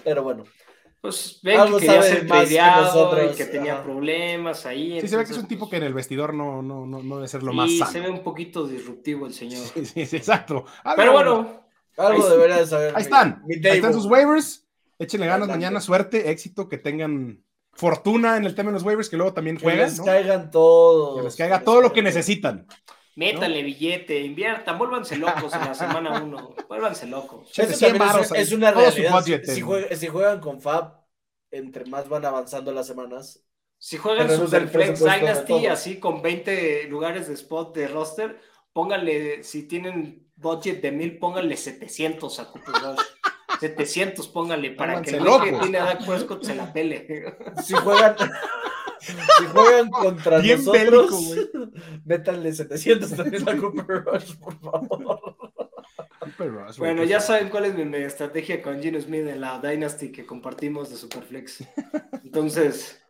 [0.03, 0.43] pero bueno.
[0.99, 4.99] Pues ven que quería ser peleado y que tenía problemas ahí.
[4.99, 7.15] Sí, se ve que es un tipo que en el vestidor no, no, no, no
[7.17, 7.91] debe ser lo más sano.
[7.91, 9.63] se ve un poquito disruptivo el señor.
[9.73, 10.65] Sí, sí, exacto.
[10.95, 11.63] pero bueno.
[11.95, 12.93] Algo debería de saber.
[12.95, 13.43] Ahí están.
[13.47, 14.64] ahí están sus waivers.
[14.97, 17.43] Échenle ganas mañana, suerte, éxito, que tengan
[17.73, 19.89] fortuna en el tema de los waivers, que luego también juegan.
[19.89, 21.17] Que les caigan todos.
[21.17, 22.67] Que les caiga todo lo que necesitan.
[23.15, 26.55] Métanle billete, inviertan, vuélvanse locos en la semana 1.
[26.67, 27.49] Vuélvanse locos.
[27.57, 29.23] es, una realidad.
[29.43, 31.01] Si, juegan, con Fab,
[31.49, 33.41] entre más van avanzando las semanas.
[33.77, 38.39] Si juegan Superflex Dynasty, así con 20 lugares de spot de roster,
[38.73, 42.99] pónganle, si tienen budget de 1000, pónganle 700 a Cooper Rush.
[43.59, 47.37] 700, póngale, para que el que tiene a Dak Prescott se la pele.
[47.63, 48.15] Si juegan,
[48.99, 51.37] si juegan contra nosotros,
[52.05, 55.37] métanle 700 también a Cooper Rush, por favor.
[56.77, 60.89] bueno, ya saben cuál es mi estrategia con Gino Smith en la Dynasty que compartimos
[60.89, 61.63] de Superflex.
[62.23, 63.01] Entonces.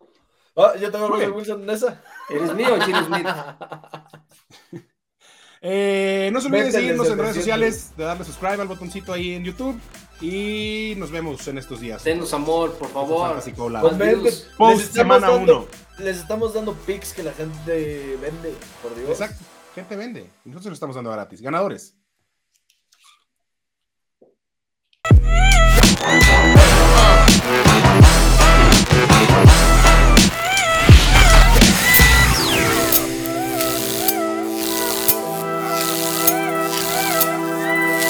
[0.57, 2.01] Ah, yo tengo a Russell Wilson en esa.
[2.29, 3.27] ¿Eres mío, Gino Smith?
[5.67, 9.33] Eh, no se olviden de seguirnos en redes sociales, de darle subscribe al botoncito ahí
[9.33, 9.79] en YouTube.
[10.21, 12.03] Y nos vemos en estos días.
[12.03, 13.35] Denos amor, por favor.
[14.57, 15.67] Post semana 1.
[15.99, 19.09] Les estamos dando pics que la gente vende, por Dios.
[19.09, 19.43] Exacto,
[19.73, 20.29] gente vende.
[20.45, 21.41] Y nosotros lo estamos dando gratis.
[21.41, 21.95] Ganadores.